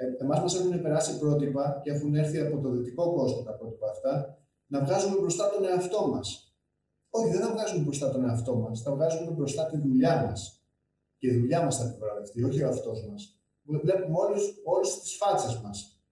[0.00, 3.88] ε, εμάς μας έχουν περάσει πρότυπα και έχουν έρθει από το δυτικό κόσμο τα πρότυπα
[3.90, 6.54] αυτά, να βγάζουμε μπροστά τον εαυτό μας.
[7.10, 10.64] Όχι, δεν θα βγάζουμε μπροστά τον εαυτό μας, θα βγάζουμε μπροστά τη δουλειά μας.
[11.18, 13.40] Και η δουλειά μας θα επιβραβευτεί, όχι ο εαυτός μας.
[13.62, 16.02] Βλέπουμε όλους, όλους τις φάτσες μας.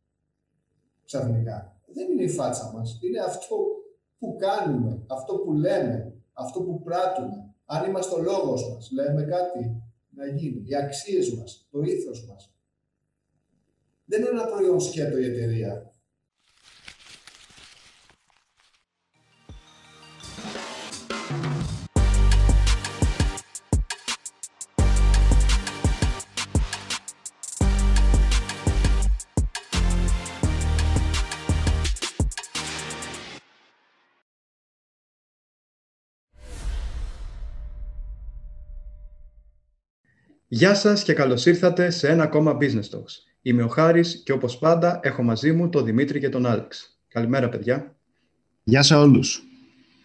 [1.05, 1.81] Ξαφνικά.
[1.87, 3.57] Δεν είναι η φάτσα μας, είναι αυτό
[4.19, 7.55] που κάνουμε, αυτό που λέμε, αυτό που πράττουμε.
[7.65, 12.58] Αν είμαστε ο λόγος μας, λέμε κάτι να γίνει, οι αξίες μας, το ήθος μας.
[14.09, 15.93] Δεν είναι ένα προϊόν σκέτο η εταιρεία.
[40.59, 43.13] Γεια σας και καλώς ήρθατε σε ένα ακόμα Business Talks.
[43.43, 46.99] Είμαι ο Χάρης και όπως πάντα έχω μαζί μου τον Δημήτρη και τον Άλεξ.
[47.09, 47.97] Καλημέρα παιδιά.
[48.65, 49.43] Γεια σε όλους.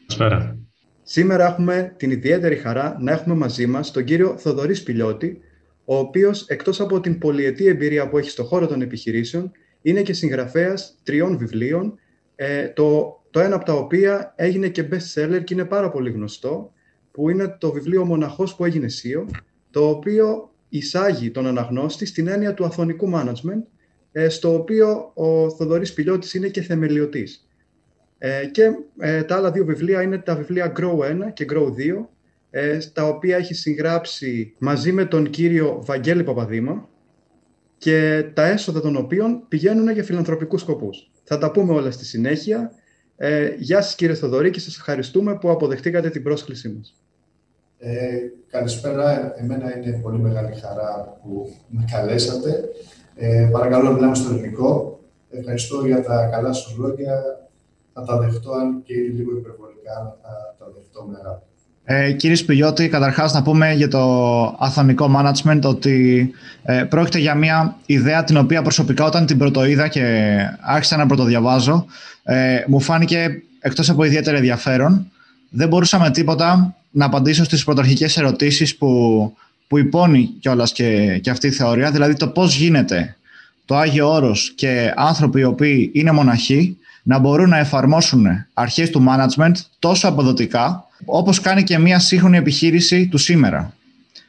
[0.07, 0.57] Καλησπέρα.
[1.03, 5.39] Σήμερα έχουμε την ιδιαίτερη χαρά να έχουμε μαζί μας τον κύριο Θοδωρής Σπηλιώτη,
[5.85, 10.13] ο οποίος εκτός από την πολυετή εμπειρία που έχει στον χώρο των επιχειρήσεων, είναι και
[10.13, 11.99] συγγραφέας τριών βιβλίων,
[12.35, 16.11] ε, το, το ένα από τα οποία έγινε και best seller και είναι πάρα πολύ
[16.11, 16.71] γνωστό,
[17.11, 19.25] που είναι το βιβλίο «Μοναχός που έγινε CEO»,
[19.73, 23.63] το οποίο εισάγει τον αναγνώστη στην έννοια του αθωνικού management,
[24.11, 27.47] ε, στο οποίο ο Θοδωρής Πιλιώτης είναι και θεμελιωτής.
[28.17, 32.07] Ε, και ε, τα άλλα δύο βιβλία είναι τα βιβλία Grow 1 και Grow 2,
[32.93, 36.89] τα οποία έχει συγγράψει μαζί με τον κύριο Βαγγέλη Παπαδήμα
[37.77, 41.11] και τα έσοδα των οποίων πηγαίνουν για φιλανθρωπικούς σκοπούς.
[41.23, 42.71] Θα τα πούμε όλα στη συνέχεια.
[43.59, 47.02] γεια σας κύριε Θοδωρή και σας ευχαριστούμε που αποδεχτήκατε την πρόσκλησή μας.
[47.85, 47.95] Ε,
[48.51, 49.33] καλησπέρα.
[49.37, 52.63] Εμένα είναι πολύ μεγάλη χαρά που με καλέσατε.
[53.15, 54.99] Ε, παρακαλώ, μιλάμε στο ελληνικό.
[55.31, 57.13] Ευχαριστώ για τα καλά σου λόγια.
[57.93, 61.43] Θα τα δεχτώ, αν και είναι λίγο υπερβολικά, θα τα δεχτώ με αγάπη.
[61.85, 64.03] Ε, κύριε Σπηλιώτη, καταρχάς να πούμε για το
[64.59, 66.31] αθωνικό management ότι
[66.63, 71.85] ε, πρόκειται για μια ιδέα την οποία προσωπικά όταν την πρωτοείδα και άρχισα να πρωτοδιαβάζω
[72.23, 75.11] ε, μου φάνηκε εκτός από ιδιαίτερα ενδιαφέρον
[75.49, 79.33] δεν μπορούσα με τίποτα να απαντήσω στις πρωταρχικές ερωτήσεις που,
[79.67, 83.15] που υπόνει κιόλας και, και αυτή η θεωρία, δηλαδή το πώς γίνεται
[83.65, 89.05] το Άγιο Όρος και άνθρωποι οι οποίοι είναι μοναχοί να μπορούν να εφαρμόσουν αρχές του
[89.09, 93.73] management τόσο αποδοτικά όπως κάνει και μια σύγχρονη επιχείρηση του σήμερα.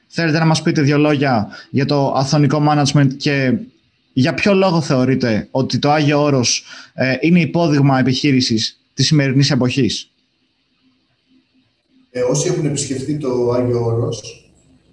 [0.06, 3.52] Θέλετε να μας πείτε δύο λόγια για το αθωνικό management και
[4.12, 6.64] για ποιο λόγο θεωρείτε ότι το Άγιο Όρος
[6.94, 10.10] ε, είναι υπόδειγμα επιχείρησης της σημερινής εποχής;
[12.16, 14.50] Ε, όσοι έχουν επισκεφτεί το Άγιο Όρος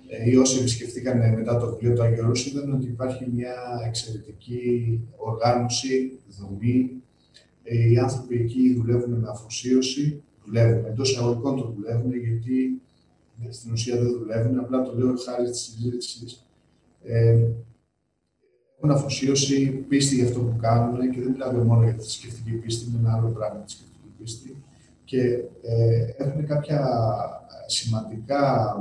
[0.08, 3.54] ε, ή όσοι επισκεφτήκαν μετά το βιβλίο του Άγιο Όρος, είδαν ότι υπάρχει μια
[3.88, 6.92] εξαιρετική οργάνωση, δομή.
[7.64, 12.82] Ε, οι άνθρωποι εκεί δουλεύουν με αφοσίωση, δουλεύουν, εντός εισαγωγικών το δουλεύουν, γιατί
[13.48, 16.46] ε, στην ουσία δεν δουλεύουν, απλά το λέω χάρη της συζήτησης.
[17.04, 17.48] Ε,
[18.78, 22.90] έχουν αφοσίωση, πίστη για αυτό που κάνουν και δεν μιλάμε μόνο για τη θρησκευτική πίστη,
[22.90, 24.56] είναι ένα άλλο πράγμα της θρησκευτικής πίστης
[25.12, 26.82] και ε, έχουμε κάποια
[27.68, 28.76] σημαντικά,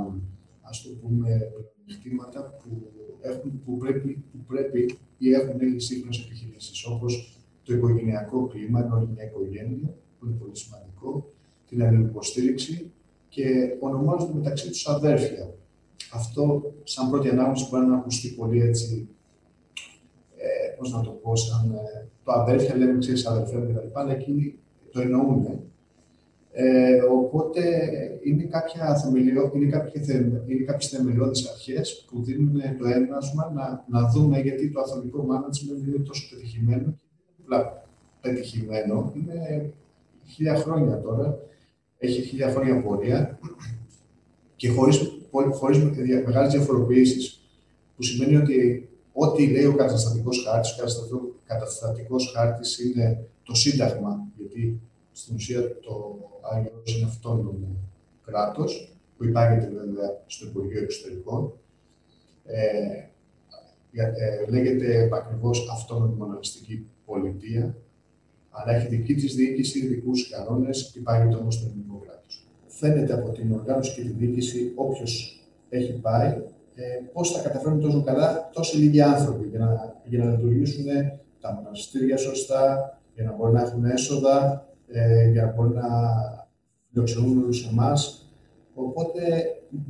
[0.61, 1.29] ας το πούμε,
[1.75, 8.47] πλεονεκτήματα που, έχουν, που, πρέπει, που πρέπει ή έχουν οι σύγχρονες επιχειρήσεις, όπως το οικογενειακό
[8.47, 11.33] κλίμα, ενώ μια οικογένεια, που είναι πολύ σημαντικό,
[11.69, 12.91] την αλληλοποστήριξη
[13.29, 15.55] και ονομάζονται μεταξύ τους αδέρφια.
[16.13, 19.09] Αυτό, σαν πρώτη ανάγνωση, μπορεί να ακουστεί πολύ έτσι,
[20.37, 23.99] ε, πώς να το πω, σαν ε, το αδέρφια, λέμε, ξέρεις, αδερφέ μου κτλ.
[23.99, 24.59] Αλλά εκεί
[24.91, 25.70] το εννοούν
[26.53, 27.61] ε, οπότε
[28.23, 30.03] είναι, κάποια θεμελιώ, είναι, κάποια,
[30.47, 35.87] είναι κάποιες θεμελιώδεις αρχές που δίνουν το ένασμα να, να δούμε γιατί το αθλητικό management
[35.87, 36.95] είναι τόσο πετυχημένο
[37.37, 37.89] και απλά
[38.21, 39.73] πετυχημένο, είναι
[40.27, 41.39] χίλια χρόνια τώρα,
[41.99, 43.39] έχει χίλια χρόνια πορεία
[44.57, 45.01] και χωρίς,
[45.53, 45.79] χωρίς
[46.25, 47.41] μεγάλες διαφοροποιήσεις,
[47.97, 50.73] που σημαίνει ότι ό,τι λέει ο καταστατικός χάρτης,
[51.13, 54.81] ο καταστατικός χάρτης είναι το σύνταγμα, γιατί
[55.21, 56.19] στην ουσία το
[56.53, 57.69] Άγιο είναι αυτόνομο
[58.25, 61.53] κράτος, που υπάγεται βέβαια στο Υπουργείο Εξωτερικών.
[62.45, 62.59] Ε,
[63.93, 67.77] ε, λέγεται ακριβώς αυτόνομη μοναστική πολιτεία,
[68.51, 72.47] αλλά έχει δική της διοίκηση, δικούς κανόνες, υπάγεται όμως στο ελληνικό κράτος.
[72.67, 76.29] Φαίνεται από την οργάνωση και τη διοίκηση, όποιος έχει πάει,
[76.75, 76.83] ε,
[77.13, 80.85] πώς θα καταφέρουν τόσο καλά τόσοι λίγοι άνθρωποι για να, για να λειτουργήσουν
[81.41, 85.89] τα μοναστήρια σωστά, για να μπορούν να έχουν έσοδα, ε, για να μπορεί να
[86.93, 88.25] φιλοξενούν όλου εμάς.
[88.75, 89.21] Οπότε,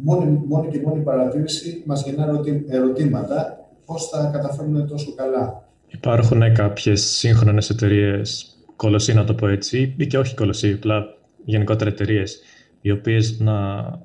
[0.02, 7.02] μόνη, μόνη και μόνη παρατήρηση μας γεννά ερωτήματα πώς θα καταφέρουν τόσο καλά; Υπάρχουν κάποιες
[7.02, 11.04] σύγχρονες εταιρείες, κολοσσί να το πω έτσι, ή και όχι κολοσσί, απλά
[11.44, 12.40] γενικότερα εταιρείες,
[12.80, 13.54] οι οποίες να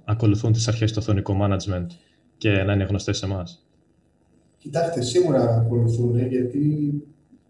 [0.05, 1.87] ακολουθούν τις αρχές του οθονικού management
[2.37, 3.65] και να είναι γνωστές σε εμάς.
[4.57, 6.93] Κοιτάξτε, σίγουρα ακολουθούν, γιατί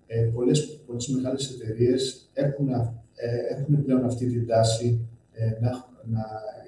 [0.08, 2.94] ε, πολλές, πολλές μεγάλες εταιρείες έχουν, ε,
[3.50, 5.70] έχουν πλέον αυτή την τάση ε, να,
[6.04, 6.24] να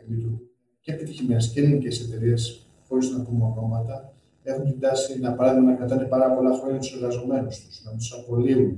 [0.07, 0.41] λειτουργούν
[0.81, 4.13] και επιτυχημένες και ελληνικές εταιρείες, χωρίς να πούμε ονόματα,
[4.43, 8.13] έχουν την τάση να, παράδειγμα, να κρατάνε πάρα πολλά χρόνια τους εργαζομένους τους, να τους
[8.13, 8.77] απολύουν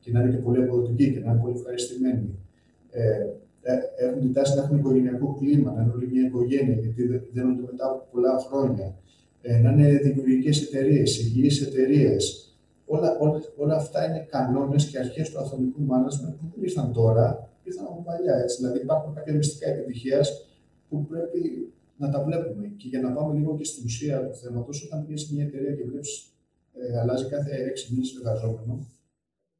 [0.00, 2.38] και να είναι και πολύ αποδοτικοί και να είναι πολύ ευχαριστημένοι.
[2.90, 3.02] Ε,
[3.62, 7.02] ε έχουν την τάση να έχουν οικογενειακό κλίμα, να είναι όλη μια οικογένεια, γιατί
[7.32, 8.94] δίνονται μετά από πολλά χρόνια.
[9.42, 12.43] Ε, να είναι δημιουργικές εταιρείες, υγιείς εταιρείες,
[12.86, 17.50] Όλα, όλα, όλα αυτά είναι κανόνες και αρχές του αθωνικού management που δεν ήρθαν τώρα,
[17.62, 18.34] ήρθαν από παλιά.
[18.34, 18.56] Έτσι.
[18.56, 20.46] Δηλαδή υπάρχουν κάποια μυστικά επιτυχίας
[20.88, 22.66] που πρέπει να τα βλέπουμε.
[22.76, 25.74] Και για να πάμε λίγο και στην ουσία του θέματος, όταν πηγαίνεις σε μια εταιρεία
[25.74, 26.32] και βλέπεις
[26.72, 28.86] ε, αλλάζει κάθε έξι μήνες εργαζόμενο,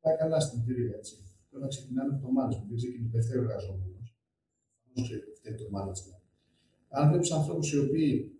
[0.00, 0.94] πάει καλά στην εταιρεία.
[0.96, 1.14] Έτσι.
[1.50, 3.98] Τώρα ξεκινάμε από το management, δεν ξεκινάει δεύτερο εργαζόμενο.
[4.94, 5.02] Πώ
[5.38, 6.20] φταίει το management.
[6.88, 8.38] Αν βλέπεις ανθρώπους οι οποίοι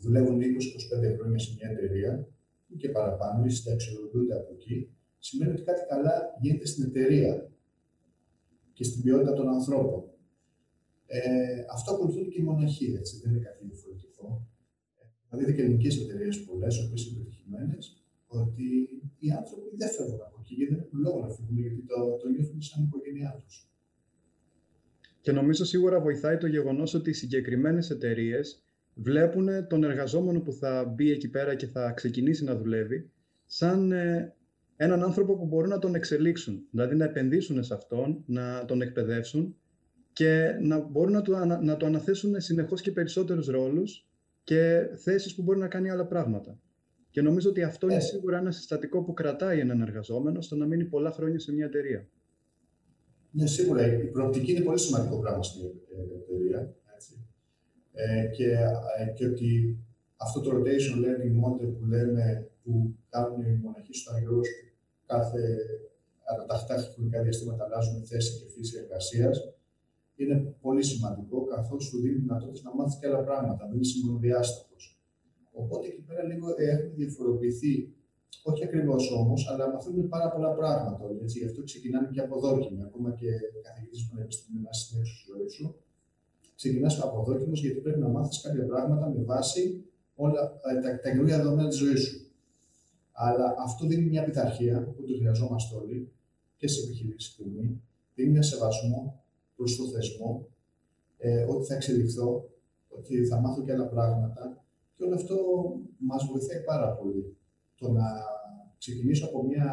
[0.00, 2.33] δουλεύουν 20-25 χρόνια σε μια εταιρεία, ή
[2.76, 4.88] και παραπάνω, ή συνταξιοδοτούνται από εκεί,
[5.18, 7.50] σημαίνει ότι κάτι καλά γίνεται στην εταιρεία
[8.72, 10.02] και στην ποιότητα των ανθρώπων.
[11.06, 11.20] Ε,
[11.72, 14.46] αυτό ακολουθούν και οι μοναχοί, έτσι, δεν είναι κάτι διαφορετικό.
[15.28, 18.66] Θα δείτε και ελληνικέ εταιρείες πολλές, οι οποίες είναι πετυχημένες, ότι
[19.18, 22.28] οι άνθρωποι δεν φεύγουν από εκεί γιατί δεν έχουν λόγο να φύγουν, γιατί το, το
[22.28, 23.68] νιώθουν σαν οικογένειά τους.
[25.20, 30.84] Και νομίζω σίγουρα βοηθάει το γεγονός ότι οι συγκεκριμένες εταιρείες βλέπουν τον εργαζόμενο που θα
[30.84, 33.10] μπει εκεί πέρα και θα ξεκινήσει να δουλεύει
[33.46, 34.34] σαν ε,
[34.76, 39.56] έναν άνθρωπο που μπορούν να τον εξελίξουν, δηλαδή να επενδύσουν σε αυτόν, να τον εκπαιδεύσουν
[40.12, 41.32] και να μπορούν να του,
[41.62, 44.08] να το αναθέσουν συνεχώς και περισσότερους ρόλους
[44.44, 46.58] και θέσεις που μπορεί να κάνει άλλα πράγματα.
[47.10, 48.00] Και νομίζω ότι αυτό είναι ε.
[48.00, 52.08] σίγουρα ένα συστατικό που κρατάει έναν εργαζόμενο στο να μείνει πολλά χρόνια σε μια εταιρεία.
[53.30, 53.86] Ναι, σίγουρα.
[53.86, 55.62] Η προοπτική είναι πολύ σημαντικό πράγμα στην
[56.22, 56.74] εταιρεία.
[57.96, 58.48] Ε, και,
[58.98, 59.78] ε, και ότι
[60.16, 64.48] αυτό το rotation learning model που λέμε, που κάνουν οι μοναχοί στο Αγιώς,
[65.06, 65.42] κάθε
[66.32, 69.36] αναταχτά χρονικά διαστήματα αλλάζουν θέση και φύση εργασίας,
[70.16, 74.98] είναι πολύ σημαντικό, καθώς σου δίνει δυνατότητες να μάθεις και άλλα πράγματα, δεν είσαι μονοδιάστατος.
[75.52, 77.74] Οπότε εκεί πέρα λίγο έχουν διαφοροποιηθεί,
[78.42, 81.04] όχι ακριβώς όμως, αλλά μαθαίνουν πάρα πολλά πράγματα.
[81.22, 82.84] Έτσι, γι' αυτό ξεκινάνε και από δόκιμα.
[82.84, 83.30] Ακόμα και
[83.62, 85.66] καθηγητή πανεπιστημίου να συνέχισε στη ζωή σου,
[86.54, 89.84] ξεκινάς από δόκιμο γιατί πρέπει να μάθεις κάποια πράγματα με βάση
[90.14, 92.26] όλα ε, τα, τα καινούργια δεδομένα της ζωής σου.
[93.12, 96.12] Αλλά αυτό δίνει μια πειθαρχία που το χρειαζόμαστε όλοι
[96.56, 97.80] και σε επιχειρήσεις στιγμή.
[98.14, 99.24] Δίνει ένα σεβασμό
[99.56, 100.48] προς το θεσμό,
[101.18, 102.50] ε, ότι θα εξελιχθώ,
[102.88, 104.64] ότι θα μάθω και άλλα πράγματα.
[104.96, 105.36] Και όλο αυτό
[105.98, 107.36] μας βοηθάει πάρα πολύ.
[107.78, 108.04] Το να
[108.78, 109.66] ξεκινήσω από μια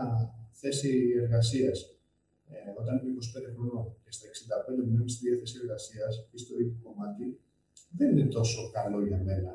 [0.52, 1.96] θέση εργασίας
[2.54, 4.26] ε, όταν είμαι 25 χρονών και στα
[4.76, 7.26] 65 μου είμαι στη διάθεση εργασίας ή στο ίδιο κομμάτι,
[7.98, 9.52] δεν είναι τόσο καλό για μένα.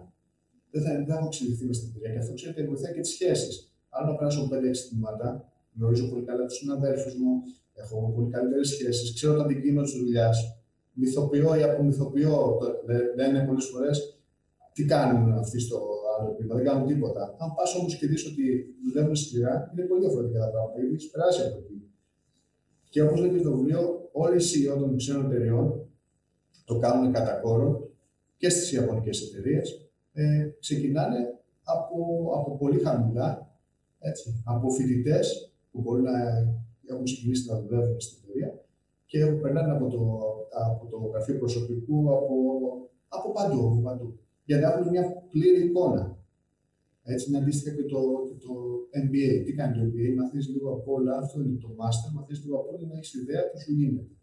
[0.73, 3.55] Δεν θα, δεν έχω εξελιχθεί μες στην εταιρεία και αυτό ξέρετε βοηθάει και τις σχέσεις.
[3.95, 5.29] Αν να περάσω 5-6 τμήματα,
[5.77, 7.33] γνωρίζω πολύ καλά τους συναδέλφους μου,
[7.83, 10.37] έχω πολύ καλύτερες σχέσεις, ξέρω το αντικείμενο τη δουλειάς.
[10.93, 12.59] Μυθοποιώ ή απομυθοποιώ,
[13.17, 13.97] λένε πολλές φορές,
[14.73, 15.77] τι κάνουν αυτοί στο
[16.13, 17.23] άλλο επίπεδο, δεν κάνουν τίποτα.
[17.39, 18.45] Αν πας όμως και δεις ότι
[18.85, 21.77] δουλεύουν σκληρά, είναι πολύ διαφορετικά τα πράγματα, γιατί έχεις περάσει από εκεί.
[22.97, 25.89] Και όπως λέει και στο βιβλίο, όλε οι CEO των ξένων εταιριών
[26.65, 27.91] το κάνουν κατά κόρο
[28.37, 29.91] και στις Ιαπωνικές εταιρείες.
[30.13, 33.57] Ε, ξεκινάνε από, από πολύ χαμηλά,
[33.99, 36.13] έτσι, από φοιτητές που μπορεί να
[36.89, 38.65] έχουν ξεκινήσει να δουλεύουν στην εταιρεία
[39.07, 40.21] και περνάνε από το,
[40.65, 42.35] από το γραφείο προσωπικού, από,
[43.09, 44.19] από παντού, από παντού.
[44.45, 46.16] Για να έχουν μια πλήρη εικόνα
[47.13, 48.01] έτσι είναι αντίστοιχα και το,
[48.45, 48.55] το
[49.05, 49.43] MBA.
[49.45, 51.17] Τι κάνει το MBA, μαθαίνεις λίγο από όλα.
[51.17, 54.17] Αυτό είναι το Master, μαθαίνεις λίγο από όλα να έχεις ιδέα του σου γίνεται.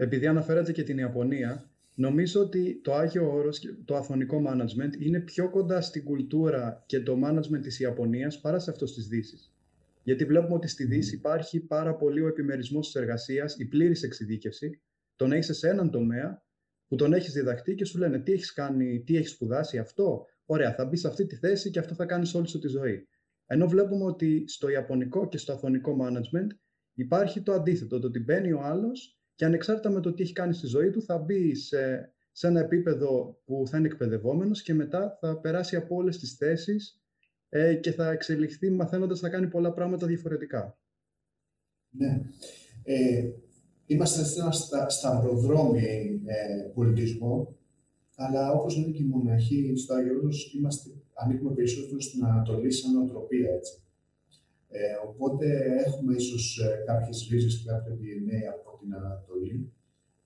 [0.00, 5.50] Επειδή αναφέρατε και την Ιαπωνία, νομίζω ότι το Άγιο Όρος, το αθωνικό management, είναι πιο
[5.50, 9.54] κοντά στην κουλτούρα και το management της Ιαπωνίας παρά σε αυτός της Δύσης.
[10.02, 14.80] Γιατί βλέπουμε ότι στη Δύση υπάρχει πάρα πολύ ο επιμερισμός της εργασίας, η πλήρης εξειδίκευση,
[15.16, 16.42] το να είσαι σε έναν τομέα
[16.88, 20.74] που τον έχεις διδαχτεί και σου λένε τι έχεις κάνει, τι έχεις σπουδάσει αυτό, Ωραία,
[20.74, 23.08] θα μπεις σε αυτή τη θέση και αυτό θα κάνεις όλη σου τη ζωή.
[23.46, 26.46] Ενώ βλέπουμε ότι στο Ιαπωνικό και στο Αθωνικό management
[26.94, 30.54] υπάρχει το αντίθετο, το ότι μπαίνει ο άλλος και ανεξάρτητα με το τι έχει κάνει
[30.54, 35.18] στη ζωή του, θα μπει σε, σε ένα επίπεδο που θα είναι εκπαιδευόμενος και μετά
[35.20, 37.02] θα περάσει από όλες τις θέσεις
[37.48, 40.78] ε, και θα εξελιχθεί μαθαίνοντας να κάνει πολλά πράγματα διαφορετικά.
[41.90, 42.20] Ναι.
[42.82, 43.30] Ε,
[43.86, 44.50] είμαστε σε ένα
[44.88, 47.57] σταυροδρόμι ε, πολιτισμό
[48.20, 53.50] αλλά όπως λένε και οι μοναχοί στο Άγιο είμαστε, ανήκουμε περισσότερο στην Ανατολή σαν νοοτροπία.
[53.52, 53.74] Έτσι.
[54.68, 55.46] Ε, οπότε
[55.86, 59.72] έχουμε ίσως ε, κάποιες ρίζες και κάποιο DNA από την Ανατολή,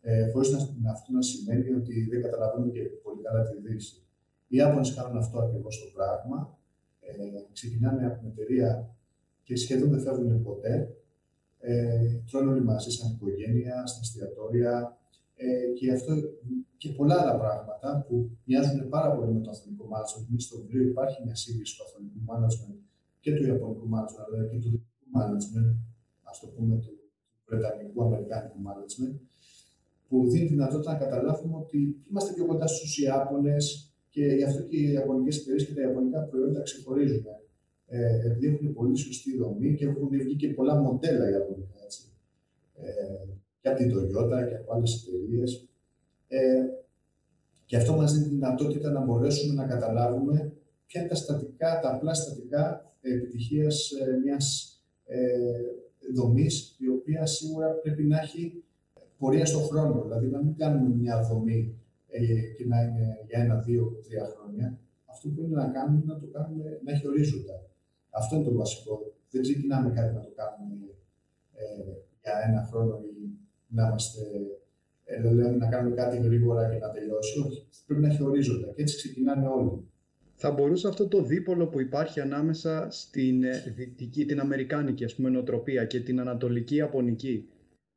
[0.01, 0.59] ε, χωρίς να,
[0.91, 3.97] αυτό να σημαίνει ότι δεν καταλαβαίνουμε και πολύ καλά τη Δύση.
[4.49, 6.59] Οι Ιάπωνες κάνουν αυτό ακριβώς το πράγμα.
[7.01, 7.13] Ε,
[7.53, 8.97] ξεκινάνε από την εταιρεία
[9.43, 10.97] και σχεδόν δεν φεύγουν ποτέ.
[11.59, 11.99] Ε,
[12.31, 14.99] τρώνε όλοι μαζί σαν οικογένεια, στα εστιατόρια
[15.37, 16.13] ε, και αυτό
[16.83, 20.25] και πολλά άλλα πράγματα που μοιάζουν πάρα πολύ με το αθλητικό management.
[20.31, 22.79] Εμείς στο βιβλίο υπάρχει μια σύγκριση του αθλητικού management
[23.23, 25.71] και του ιαπωνικού management, αλλά και του δυτικού management,
[26.31, 26.93] ας το πούμε του
[27.47, 29.15] βρετανικού, αμερικάνικου management,
[30.09, 33.65] που δίνει δυνατότητα να καταλάβουμε ότι είμαστε πιο κοντά στους Ιάπωνες
[34.15, 37.25] και γι' αυτό και οι Ιαπωνικές εταιρείε και τα Ιαπωνικά προϊόντα ξεχωρίζουν.
[37.87, 41.77] Ε, επειδή έχουν πολύ σωστή δομή και έχουν βγει και πολλά μοντέλα Ιαπωνικά.
[41.85, 42.03] Έτσι.
[42.75, 42.91] Ε,
[43.61, 45.67] και από την Toyota και από άλλες εταιρείες.
[46.35, 46.65] Ε,
[47.65, 50.53] και αυτό μας δίνει τη δυνατότητα να μπορέσουμε να καταλάβουμε
[50.87, 55.19] ποια είναι τα στατικά, τα απλά στατικά επιτυχίας ε, μιας ε,
[56.15, 58.65] δομής, η οποία σίγουρα πρέπει να έχει
[59.19, 60.03] πορεία στον χρόνο.
[60.03, 61.75] Δηλαδή, να μην κάνουμε μια δομή
[62.09, 64.79] ε, και να είναι για ένα, δύο, τρία χρόνια.
[65.05, 67.57] Αυτό που είναι να κάνουμε είναι να το κάνουμε να έχει ορίζοντα.
[68.11, 69.15] Αυτό είναι το βασικό.
[69.31, 70.75] Δεν ξεκινάμε κάτι να το κάνουμε
[71.55, 73.31] ε, για ένα χρόνο ή
[73.67, 74.21] να είμαστε
[75.17, 77.41] ε, λέμε να κάνουμε κάτι γρήγορα και να τελειώσει.
[77.47, 77.67] Όχι.
[77.87, 79.87] Πρέπει να έχει ορίζοντα και έτσι ξεκινάνε όλοι.
[80.35, 85.31] Θα μπορούσε αυτό το δίπολο που υπάρχει ανάμεσα στην ε, δυτική, την αμερικάνικη ας πούμε,
[85.31, 87.49] νοοτροπία και την ανατολική ιαπωνική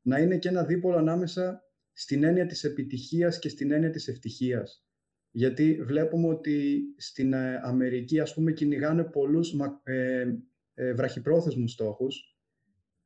[0.02, 4.86] να είναι και ένα δίπολο ανάμεσα στην έννοια της επιτυχίας και στην έννοια της ευτυχίας.
[5.32, 10.26] Γιατί βλέπουμε ότι στην ε, Αμερική ας πούμε κυνηγάνε πολλούς ε,
[10.74, 12.38] ε, βραχυπρόθεσμους στόχους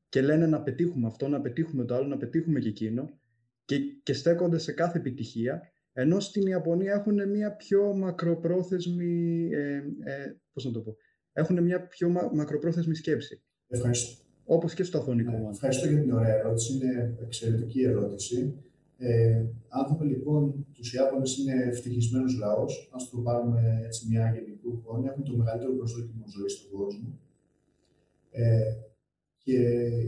[0.09, 3.18] και λένε να πετύχουμε αυτό, να πετύχουμε το άλλο, να πετύχουμε και εκείνο
[3.69, 5.61] και, και στέκονται σε κάθε επιτυχία,
[5.93, 9.75] ενώ στην Ιαπωνία έχουν μια πιο μακροπρόθεσμη, ε,
[10.11, 10.95] ε, πώς να το πω,
[11.33, 13.41] έχουν μια πιο μα, μακροπρόθεσμη σκέψη.
[13.67, 14.23] Ευχαριστώ.
[14.45, 16.73] Όπως και στο αθωνικό ναι, Ευχαριστώ για την ωραία ερώτηση.
[16.73, 18.55] Είναι εξαιρετική ερώτηση.
[18.97, 24.69] Ε, αν δούμε λοιπόν τους Ιάπωνες είναι ευτυχισμένος λαός, ας το πάρουμε έτσι μια γενικού
[24.73, 27.19] εικόνα, έχουν το μεγαλύτερο προσδόκιμο ζωής στον κόσμο.
[28.31, 28.73] Ε,
[29.43, 29.57] και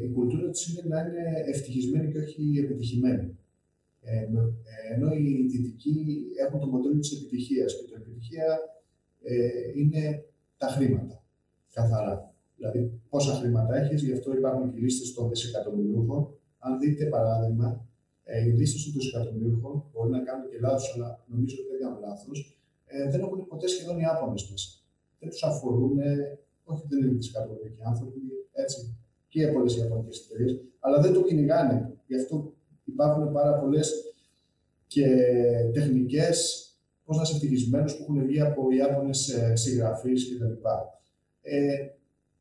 [0.03, 3.35] η κουλτούρα τους είναι να είναι ευτυχισμένοι και όχι επιτυχημένοι.
[4.03, 4.27] Ε,
[4.93, 8.59] ενώ οι δυτικοί έχουν το μοντέλο της επιτυχίας και το επιτυχία
[9.23, 9.35] ε,
[9.75, 10.23] είναι
[10.57, 11.23] τα χρήματα,
[11.73, 12.33] καθαρά.
[12.57, 16.33] Δηλαδή, πόσα χρήματα έχεις, γι' αυτό υπάρχουν και λίστες των δισεκατομμυρίουχων.
[16.59, 17.85] Αν δείτε παράδειγμα,
[18.23, 21.99] ε, οι λίστες των δισεκατομμυρίουχων, μπορεί να κάνουν και λάθος, αλλά νομίζω ότι δεν κάνουν
[21.99, 24.69] λάθος, ε, δεν έχουν ποτέ σχεδόν οι Άπωνες μέσα.
[25.19, 25.97] Δεν τους αφορούν,
[26.63, 28.19] όχι δεν είναι δισεκατομμυρίουχοι άνθρωποι,
[28.51, 28.95] έτσι,
[29.27, 31.97] και πολλές Ιαπωνικές εταιρείες, αλλά δεν το κυνηγάνε.
[32.07, 32.53] Γι' αυτό
[32.91, 34.13] υπάρχουν πάρα πολλές
[34.87, 35.07] και
[35.73, 36.65] τεχνικές
[37.05, 40.67] πώς να είσαι ευτυχισμένος που έχουν βγει από Ιάπωνες συγγραφείς κτλ.
[41.41, 41.89] Ε,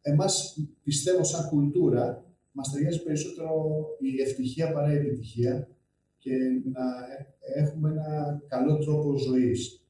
[0.03, 3.49] Εμάς πιστεύω, σαν κουλτούρα, μας ταιριάζει περισσότερο
[3.99, 5.69] η ευτυχία παρά η επιτυχία
[6.19, 6.31] και
[6.73, 6.85] να
[7.55, 9.85] έχουμε ένα καλό τρόπο ζωής.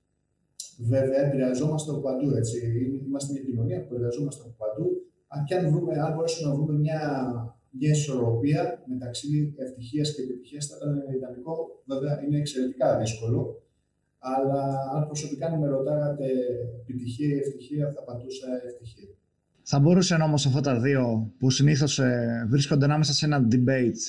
[0.79, 2.31] Βέβαια, επηρεαζόμαστε από παντού.
[2.31, 2.59] Έτσι.
[3.07, 4.91] Είμαστε μια κοινωνία που επηρεαζόμαστε από παντού.
[5.29, 7.01] Αν και αν, βρούμε, αν μπορέσουμε να βρούμε μια
[7.71, 11.83] μια ισορροπία μεταξύ ευτυχίας και επιτυχίας θα ήταν ιδανικό.
[11.85, 13.63] Βέβαια, είναι εξαιρετικά δύσκολο.
[14.19, 14.63] Αλλά
[14.95, 16.27] αν προσωπικά με ρωτάγατε
[16.81, 19.09] επιτυχία ή ευτυχία, θα πατούσα ευτυχία.
[19.63, 24.03] Θα μπορούσαν όμως αυτά τα δύο που συνήθως ε, βρίσκονται ανάμεσα σε ένα debate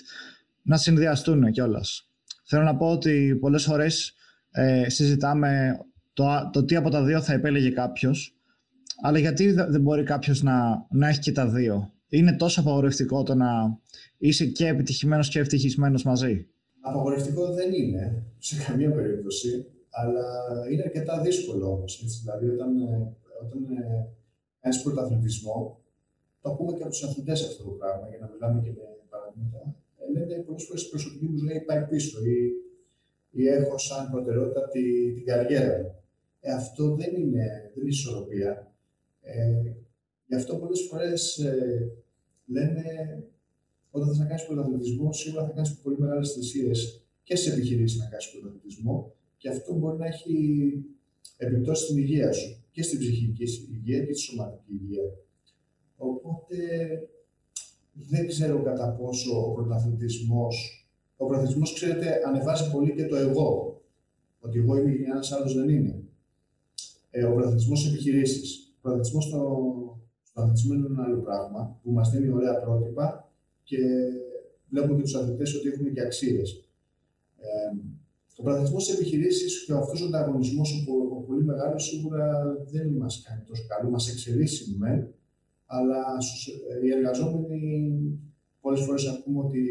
[0.62, 2.10] να συνδυαστούν κιόλας.
[2.46, 4.14] Θέλω να πω ότι πολλές φορές
[4.52, 5.80] ε, συζητάμε
[6.14, 8.36] το, το τι από τα δύο θα επέλεγε κάποιος,
[9.02, 13.36] αλλά γιατί δεν μπορεί κάποιος να, να έχει και τα δύο είναι τόσο απαγορευτικό το
[13.36, 13.80] να
[14.18, 16.48] είσαι και επιτυχημένος και ευτυχισμένος μαζί;
[16.82, 20.26] Απαγορευτικό δεν είναι σε καμία περίπτωση, αλλά
[20.72, 22.20] είναι αρκετά δύσκολο όμως.
[22.22, 24.08] Δηλαδή, όταν, ε, όταν ε,
[24.60, 25.80] κάνεις πρωταθλητισμό,
[26.42, 29.76] το ακούμε και από τους αθλητές αυτό το πράγμα, για να μιλάμε και με παραδείγματα.
[29.98, 32.38] Ε, λένε πολλές φορές η προσωπική μου ζωή πάει πίσω ή,
[33.40, 35.96] ή έχω σαν προτεραιότητα τη, την καριέρα μου.
[36.40, 38.74] Ε, αυτό δεν είναι, δεν είναι ισορροπία.
[39.22, 39.74] Ε,
[40.28, 41.92] γι' αυτό πολλές φορές ε,
[42.52, 42.84] λένε
[43.92, 48.06] όταν θες να κάνεις πρωταθλητισμό, σίγουρα θα κάνεις πολύ μεγάλες θυσίες και σε επιχειρήσεις να
[48.06, 50.36] κάνεις πρωταθλητισμό και αυτό μπορεί να έχει
[51.38, 55.04] επιπτώσεις στην υγεία σου και στην ψυχική υγεία και στη σωματική υγεία.
[55.98, 56.58] Οπότε
[57.94, 60.86] δεν ξέρω κατά πόσο ο πρωταθλητισμός.
[61.18, 63.82] Ο πρωταθλητισμός, ξέρετε, ανεβάζει πολύ και το εγώ.
[64.40, 66.04] Ότι εγώ είμαι και ένας άλλος δεν είναι.
[67.10, 68.74] Ε, ο πρωταθλητισμός επιχειρήσεις.
[68.76, 69.91] Ο πρωταθλητισμός στο
[70.32, 73.32] στο αθλητισμό είναι ένα άλλο πράγμα που μας δίνει ωραία πρότυπα
[73.64, 73.78] και
[74.70, 76.70] βλέπουμε και τους αθλητές ότι έχουν και αξίες.
[77.38, 77.76] Ε,
[78.38, 83.44] ο πραγματισμό της επιχειρήσης και αυτός ο ανταγωνισμός ο πολύ μεγάλος σίγουρα δεν μας κάνει
[83.48, 83.90] τόσο καλό.
[83.90, 85.14] Μας εξελίσσει με,
[85.66, 86.04] αλλά
[86.84, 88.20] οι εργαζόμενοι
[88.62, 89.62] πολλές φορές ακούμε ότι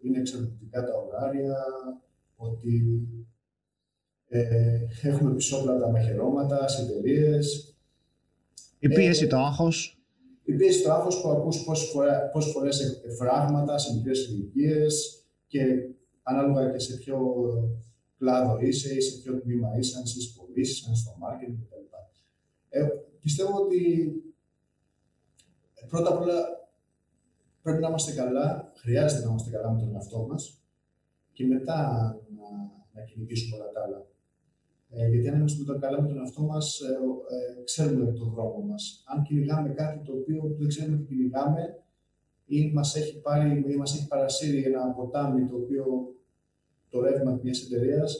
[0.00, 1.56] είναι εξαρτητικά τα ωράρια,
[2.36, 3.02] ότι
[4.28, 7.73] ε, έχουμε πισόπλατα μαχαιρώματα σε εταιρείες.
[8.84, 9.98] Η πίεση, ε, το άγχος.
[10.44, 15.64] Η πίεση, το άγχος που ακούς πόσες, φορέ, πόσες φορές φράγματα σε μικρές ηλικίες και
[16.22, 17.18] ανάλογα και σε ποιο
[18.18, 21.56] κλάδο είσαι ή σε ποιο τμήμα είσαι, αν είσαι στις πωλήσεις, αν είσαι στο marketing
[21.60, 21.96] κτλ.
[22.68, 22.86] Ε,
[23.20, 24.12] πιστεύω ότι
[25.88, 26.68] πρώτα απ' όλα
[27.62, 30.62] πρέπει να είμαστε καλά, χρειάζεται να είμαστε καλά με τον εαυτό μας
[31.32, 31.78] και μετά
[32.36, 32.48] να,
[32.92, 34.06] να κυνηγήσουμε όλα τα άλλα.
[34.96, 36.92] Ε, γιατί αν είμαστε καλά με τον εαυτό μας, ε,
[37.34, 39.02] ε, ξέρουμε τον δρόμο μας.
[39.06, 41.78] Αν κυνηγάμε κάτι το οποίο δεν ξέρουμε τι κυνηγάμε,
[42.46, 45.84] ή μας έχει, πάρει, ή μας έχει παρασύρει ένα ποτάμι το οποίο
[46.88, 48.16] το ρεύμα μιας εταιρείας,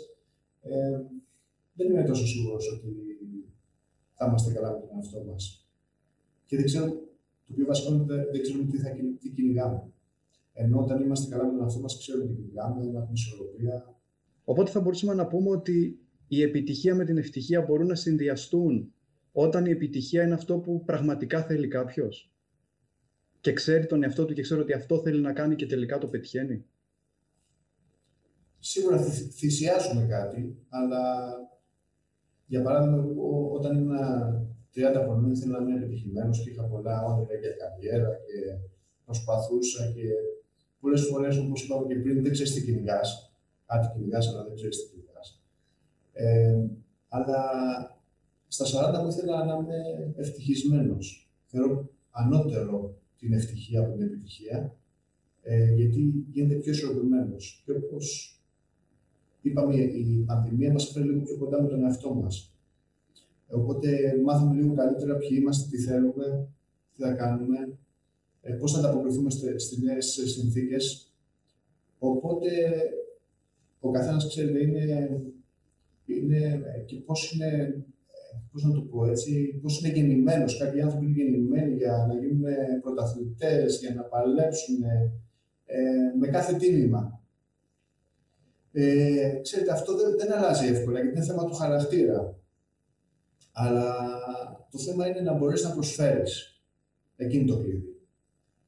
[0.62, 1.00] ε,
[1.74, 2.96] δεν είμαι τόσο σίγουρος ότι
[4.14, 5.68] θα είμαστε καλά με τον εαυτό μας.
[6.44, 6.86] Και δεν ξέρω,
[7.46, 8.90] το πιο βασικό είναι ότι δεν ξέρουμε τι, θα,
[9.20, 9.82] τι κυνηγάμε.
[10.52, 13.94] Ενώ όταν είμαστε καλά με τον εαυτό μας, ξέρουμε τι κυνηγάμε, έχουμε ισορροπία.
[14.44, 15.98] Οπότε θα μπορούσαμε να πούμε ότι
[16.34, 18.92] η επιτυχία με την ευτυχία μπορούν να συνδυαστούν
[19.32, 22.32] όταν η επιτυχία είναι αυτό που πραγματικά θέλει κάποιος.
[23.40, 26.06] Και ξέρει τον εαυτό του και ξέρει ότι αυτό θέλει να κάνει και τελικά το
[26.06, 26.64] πετυχαίνει.
[28.58, 28.98] Σίγουρα
[29.32, 31.02] θυσιάζουμε κάτι, αλλά
[32.46, 33.04] για παράδειγμα,
[33.52, 33.96] όταν ήμουν
[34.74, 38.58] 30 χρονών ήθελα να είμαι επιτυχημένος και είχα πολλά όνειρα για καριέρα και
[39.04, 40.08] προσπαθούσα και
[40.80, 43.34] πολλές φορές, όπως είπαμε και πριν, δεν ξέρεις τι κυνηγάς.
[43.66, 44.93] Κάτι κυνηγάς, αλλά δεν ξέρεις τι κυνηγά.
[46.14, 46.66] Ε,
[47.08, 47.40] αλλά
[48.48, 48.64] στα
[48.98, 51.30] 40 μου ήθελα να είμαι ευτυχισμένος.
[51.46, 54.76] Θεωρώ ανώτερο την ευτυχία από την επιτυχία,
[55.42, 57.62] ε, γιατί γίνεται πιο ισορροπημένος.
[57.64, 58.38] Και όπως
[59.42, 62.54] είπαμε, η πανδημία μας έφερε λίγο πιο κοντά με τον εαυτό μας.
[63.48, 63.88] Οπότε
[64.24, 66.48] μάθαμε λίγο καλύτερα ποιοι είμαστε, τι θέλουμε,
[66.96, 67.78] τι θα κάνουμε,
[68.40, 71.12] ε, πώς θα ανταποκριθούμε στις νέες συνθήκες.
[71.98, 72.48] Οπότε
[73.80, 75.20] ο καθένας, ξέρετε, είναι
[76.06, 77.84] είναι και πώς είναι,
[78.52, 80.58] πώς να το πω έτσι, πώς είναι γεννημένος.
[80.58, 82.44] Κάποιοι άνθρωποι είναι γεννημένοι για να γίνουν
[82.80, 84.82] πρωταθλητές, για να παλέψουν
[85.64, 87.20] ε, με κάθε τίμημα.
[88.72, 92.38] Ε, ξέρετε, αυτό δεν, δεν αλλάζει εύκολα, γιατί είναι θέμα του χαρακτήρα.
[93.52, 93.96] Αλλά
[94.70, 96.62] το θέμα είναι να μπορείς να προσφέρεις.
[97.16, 97.96] Εκείνη το κλειδί.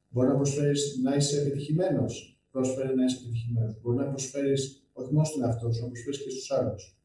[0.09, 2.41] Μπορεί να προσφέρεις να είσαι επιτυχημένος.
[2.51, 3.79] Πρόσφερε να είσαι επιτυχημένος.
[3.81, 6.97] Μπορεί να προσφέρεις όχι μόνο στον εαυτό σου, να προσφέρεις και στους άλλους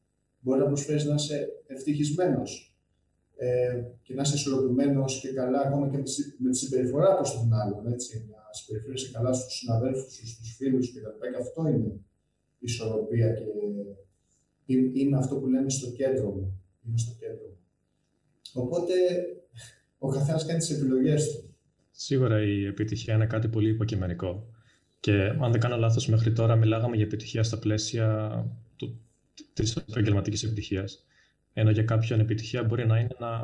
[0.43, 2.77] μπορεί να προσφέρεις να είσαι ευτυχισμένος
[3.37, 5.97] ε, και να είσαι ισορροπημένος και καλά ακόμα και
[6.39, 7.93] με τη συμπεριφορά προς τον άλλον.
[7.93, 10.99] Έτσι, να συμπεριφέρεσαι καλά στους συναδέλφους σου, στους φίλους κτλ.
[10.99, 12.01] Και αυτό είναι η
[12.59, 13.43] ισορροπία και
[14.93, 16.61] είναι αυτό που λέμε στο κέντρο μου.
[16.87, 17.59] Είμαι στο κέντρο μου.
[18.53, 18.93] Οπότε
[19.99, 21.55] ο καθένας κάνει τις επιλογές του.
[21.91, 24.47] Σίγουρα η επιτυχία είναι κάτι πολύ υποκειμενικό.
[25.01, 28.07] Και αν δεν κάνω λάθος, μέχρι τώρα μιλάγαμε για επιτυχία στα πλαίσια
[28.77, 29.01] του
[29.53, 31.05] της επαγγελματικής επιτυχίας.
[31.53, 33.41] Ενώ για κάποιον επιτυχία μπορεί να είναι να,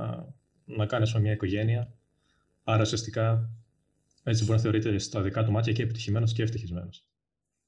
[0.64, 1.92] να κάνεις μια οικογένεια.
[2.64, 3.50] Άρα ουσιαστικά
[4.22, 7.06] έτσι μπορεί να θεωρείται στα δικά του μάτια και επιτυχημένος και ευτυχισμένος.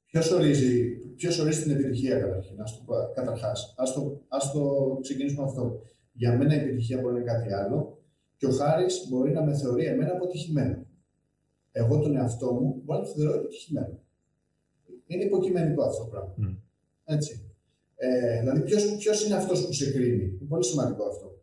[0.07, 3.75] Ποιος ορίζει, ποιος ορίζει την επιτυχία καταρχήν, ας το, καταρχάς.
[3.77, 5.83] Ας το, ας το ξεκινήσουμε αυτό.
[6.13, 8.03] Για μένα η επιτυχία μπορεί να είναι κάτι άλλο
[8.37, 10.87] και ο Χάρης μπορεί να με θεωρεί εμένα αποτυχημένο.
[11.73, 13.99] Εγώ τον εαυτό μου μπορεί να το θεωρώ επιτυχημένο.
[15.07, 16.35] Είναι υποκειμενικό αυτό το πράγμα.
[16.39, 16.57] Mm.
[17.05, 17.50] Έτσι.
[18.03, 18.61] Ε, δηλαδή,
[18.99, 21.43] ποιος είναι αυτός που σε κρίνει; Είναι πολύ σημαντικό αυτό.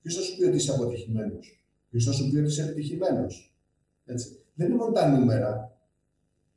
[0.00, 3.54] Ποιος θα σου πει ότι είσαι αποτυχημένος, Ποιος θα σου πει ότι είσαι επιτυχημένος;
[4.54, 5.78] Δεν είναι μόνο τα νούμερα,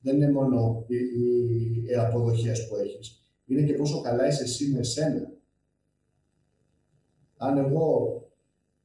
[0.02, 3.26] δεν είναι μόνο οι, οι, οι αποδοχές που έχεις.
[3.46, 5.32] Είναι και πόσο καλά είσαι εσύ με εσένα.
[7.38, 8.22] Αν εγώ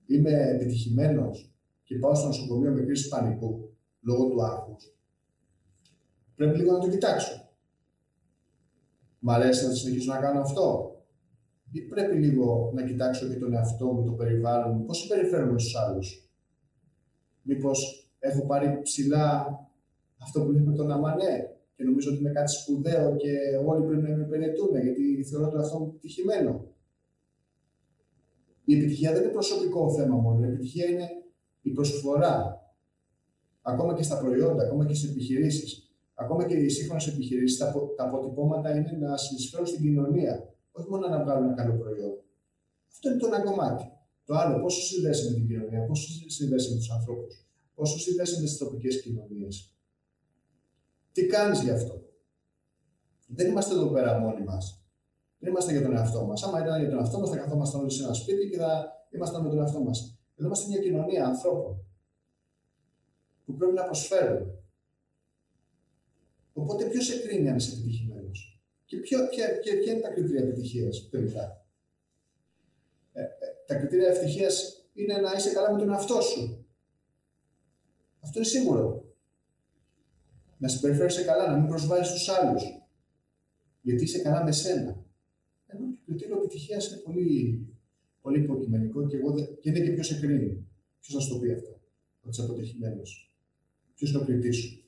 [0.06, 4.94] είμαι επιτυχημένος και πάω στο νοσοκομείο με κρίση πανικού λόγω του άγχους,
[6.34, 7.41] πρέπει λίγο να το κοιτάξω.
[9.24, 10.96] Μ' αρέσει να συνεχίσω να κάνω αυτό.
[11.72, 15.76] Ή πρέπει λίγο να κοιτάξω και τον εαυτό μου, το περιβάλλον μου, πώς συμπεριφέρομαι στους
[15.76, 16.30] άλλους;
[17.42, 19.46] Μήπως έχω πάρει ψηλά
[20.22, 23.30] αυτό που λέμε τον αμανέ και νομίζω ότι είναι κάτι σπουδαίο και
[23.66, 26.64] όλοι πρέπει να με υπηρετούν γιατί θεωρώ τον εαυτό μου επιτυχημένο.
[28.64, 30.44] Η επιτυχία δεν είναι προσωπικό θέμα μόνο.
[30.44, 31.08] Η επιτυχία είναι
[31.62, 32.60] η προσφορά.
[33.62, 35.91] Ακόμα και στα προϊόντα, ακόμα και στις επιχειρήσεις.
[36.14, 40.54] Ακόμα και οι σύγχρονες επιχειρήσεις, τα, τα αποτυπώματα είναι να συνεισφέρουν στην κοινωνία.
[40.72, 42.12] Όχι μόνο να βγάλουν ένα καλό προϊόν.
[42.92, 43.84] Αυτό είναι το ένα κομμάτι.
[44.24, 48.42] Το άλλο, πόσο συνδέσει με την κοινωνία, πόσο συνδέσει με τους ανθρώπους, πόσο συνδέσει με
[48.42, 49.76] τις τοπικές κοινωνίες.
[51.12, 52.02] Τι κάνεις γι' αυτό;
[53.26, 54.84] Δεν είμαστε εδώ πέρα μόνοι μας.
[55.38, 56.42] Δεν είμαστε για τον εαυτό μας.
[56.42, 59.42] Άμα ήταν για τον εαυτό μας, θα καθόμασταν όλοι σε ένα σπίτι και θα ήμασταν
[59.42, 60.18] με τον εαυτό μας.
[60.36, 61.84] Εδώ είμαστε μια κοινωνία ανθρώπων.
[63.44, 64.61] που πρέπει να προσφέρουν.
[66.52, 70.40] Οπότε ποιος σε κρίνει αν είσαι επιτυχημένος; Και ποιο, ποια, ποια, ποια, είναι τα κριτήρια
[70.40, 71.66] επιτυχίας τελικά;
[73.12, 73.26] Ε, ε,
[73.66, 74.48] τα κριτήρια ευτυχία
[74.94, 76.66] είναι να είσαι καλά με τον εαυτό σου.
[78.20, 79.04] Αυτό είναι σίγουρο.
[80.58, 82.62] Να συμπεριφέρεσαι καλά, να μην προσβάλλεις τους άλλους.
[83.82, 85.04] Γιατί είσαι καλά με σένα.
[85.66, 87.66] Ενώ το κριτήριο επιτυχίας είναι πολύ,
[88.20, 90.66] πολύ υποκειμενικό και, εγώ, και είναι και ποιος σε κρίνει.
[91.00, 91.80] Ποιος θα σου το πει αυτό,
[92.20, 93.36] ότι είσαι αποτυχημένος.
[93.94, 94.81] Ποιος είναι ο κριτής σου.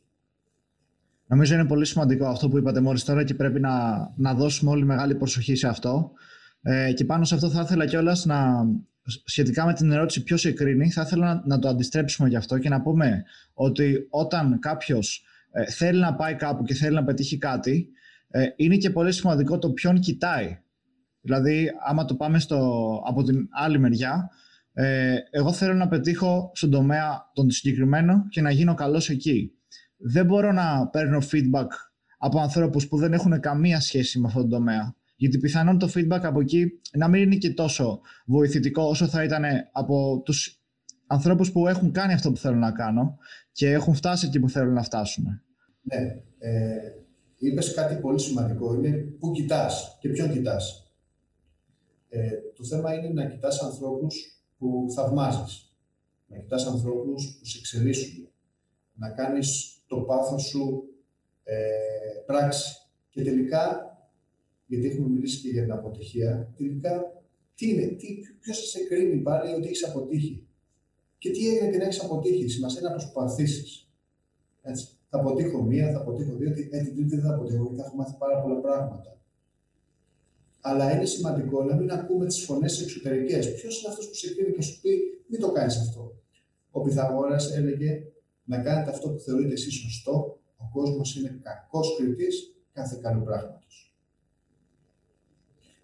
[1.26, 3.72] Νομίζω είναι πολύ σημαντικό αυτό που είπατε μόλις τώρα και πρέπει να,
[4.16, 6.12] να δώσουμε όλη μεγάλη προσοχή σε αυτό.
[6.62, 8.66] Ε, και πάνω σε αυτό θα ήθελα κιόλας να,
[9.24, 12.68] σχετικά με την ερώτηση ποιο εκρίνει, θα ήθελα να, να, το αντιστρέψουμε γι' αυτό και
[12.68, 17.88] να πούμε ότι όταν κάποιος ε, θέλει να πάει κάπου και θέλει να πετύχει κάτι,
[18.28, 20.58] ε, είναι και πολύ σημαντικό το ποιον κοιτάει.
[21.20, 22.58] Δηλαδή, άμα το πάμε στο,
[23.06, 24.30] από την άλλη μεριά,
[24.72, 29.52] ε, εγώ θέλω να πετύχω στον τομέα τον συγκεκριμένο και να γίνω καλός εκεί
[29.96, 31.68] δεν μπορώ να παίρνω feedback
[32.18, 34.94] από ανθρώπους που δεν έχουν καμία σχέση με αυτόν τον τομέα.
[35.16, 39.44] Γιατί πιθανόν το feedback από εκεί να μην είναι και τόσο βοηθητικό όσο θα ήταν
[39.72, 40.62] από τους
[41.06, 43.18] ανθρώπους που έχουν κάνει αυτό που θέλουν να κάνω
[43.52, 45.24] και έχουν φτάσει εκεί που θέλουν να φτάσουν.
[45.82, 46.22] Ναι.
[46.38, 46.76] Ε,
[47.38, 48.74] είπες κάτι πολύ σημαντικό.
[48.74, 50.92] Είναι πού κοιτάς και ποιον κοιτάς.
[52.08, 55.74] Ε, το θέμα είναι να κοιτάς ανθρώπους που θαυμάζεις.
[56.26, 58.28] Να κοιτάς ανθρώπους που σε εξελίσσουν.
[58.94, 60.84] Να κάνεις το πάθος σου
[61.44, 61.56] ε,
[62.26, 62.88] πράξη.
[63.10, 63.92] Και τελικά,
[64.66, 67.22] γιατί έχουμε μιλήσει και για την αποτυχία, τελικά
[67.54, 68.06] τι είναι, τι,
[68.40, 70.46] ποιος θα σε κρίνει πάλι ότι έχεις αποτύχει;
[71.18, 73.88] Και τι έγινε και να έχεις αποτύχει, σημασία είναι να προσπαθήσεις.
[74.62, 74.88] Έτσι.
[75.08, 77.96] Θα αποτύχω μία, θα αποτύχω δύο, ε, την τρίτη δεν θα αποτύχω, γιατί θα έχω
[77.96, 79.18] μάθει πάρα πολλά πράγματα.
[80.60, 83.54] Αλλά είναι σημαντικό να μην ακούμε τις φωνές εξωτερικές.
[83.54, 86.16] Ποιος είναι αυτός που σε κρίνει και σου πει, μην το κάνεις αυτό.
[86.70, 88.02] Ο Πυθαγόρας έλεγε
[88.44, 93.94] να κάνετε αυτό που θεωρείτε εσείς σωστό, ο κόσμος είναι κακός κριτής κάθε καλού πράγματος.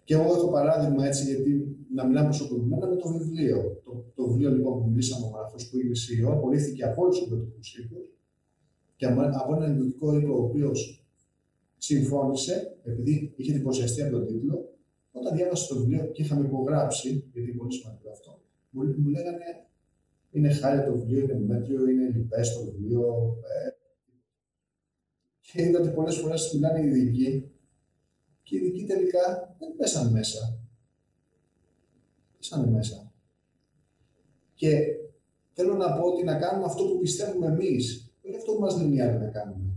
[0.03, 3.81] Και εγώ έχω παράδειγμα έτσι, γιατί να μιλάμε προσωπικοποιημένα με το βιβλίο.
[3.85, 7.25] Το, το βιβλίο λοιπόν που μιλήσαμε ο αυτό που είναι CEO, απολύθηκε από όλους τους
[7.25, 8.09] ιδιωτικού οίκους
[8.95, 11.05] και από έναν ιδιωτικό οίκο ο οποίος
[11.77, 14.69] συμφώνησε, επειδή είχε εντυπωσιαστεί από τον τίτλο,
[15.11, 19.45] όταν διάβασε το βιβλίο και είχαμε υπογράψει, γιατί είναι πολύ σημαντικό αυτό, μου λέγανε
[20.31, 23.35] είναι χάλια το βιβλίο, είναι μέτριο, είναι λοιπές το βιβλίο.
[23.65, 23.69] Ε,
[25.39, 27.51] και είδατε πολλές φορές μιλάνε οι ειδικοί
[28.43, 30.59] και οι ειδικοί τελικά δεν πέσαν μέσα.
[32.37, 33.11] Πέσανε μέσα.
[34.53, 34.85] Και
[35.53, 38.95] θέλω να πω ότι να κάνουμε αυτό που πιστεύουμε εμείς, όχι αυτό που μας λένε
[38.95, 39.71] οι άλλοι να κάνουμε.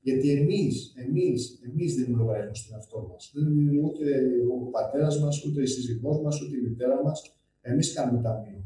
[0.00, 3.32] Γιατί εμείς, εμείς, εμείς δίνουμε λογαριασμό στον εαυτό μας.
[3.34, 4.04] Δεν είναι ούτε
[4.52, 7.36] ο πατέρας μας, ούτε η σύζυγός μας, ούτε η μητέρα μας.
[7.60, 8.61] Εμείς κάνουμε ταμείο.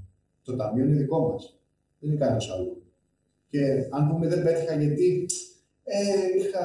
[0.47, 1.59] Το ταμείο είναι δικό μας.
[1.99, 2.77] Δεν είναι κανένα άλλος.
[3.51, 5.27] Και αν πούμε δεν πέτυχα γιατί
[5.85, 6.01] ε,
[6.39, 6.65] είχα...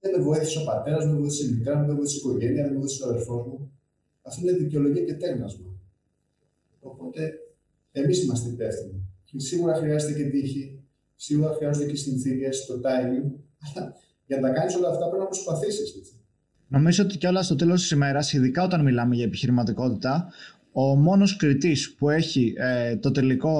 [0.00, 2.20] δεν με βοήθησε ο πατέρας, δεν με βοήθησε η μητέρα μου, δεν με βοήθησε η
[2.24, 3.72] οικογένεια, δεν με βοήθησε ο αδερφός μου.
[4.22, 5.70] Αυτό είναι δικαιολογία και τέγνασμα.
[6.80, 7.32] Οπότε
[7.92, 9.02] εμείς είμαστε υπεύθυνοι.
[9.24, 10.82] Και σίγουρα χρειάζεται και τύχη,
[11.16, 13.30] σίγουρα χρειάζονται και συνθήκες, το timing.
[13.60, 16.14] Αλλά για να τα κάνεις όλα αυτά πρέπει να προσπαθήσεις.
[16.68, 20.32] Νομίζω ότι κιόλας στο τέλος της ημέρας, ειδικά όταν μιλάμε για επιχειρηματικότητα,
[20.72, 23.54] ο μόνος κριτής που έχει ε, το τελικό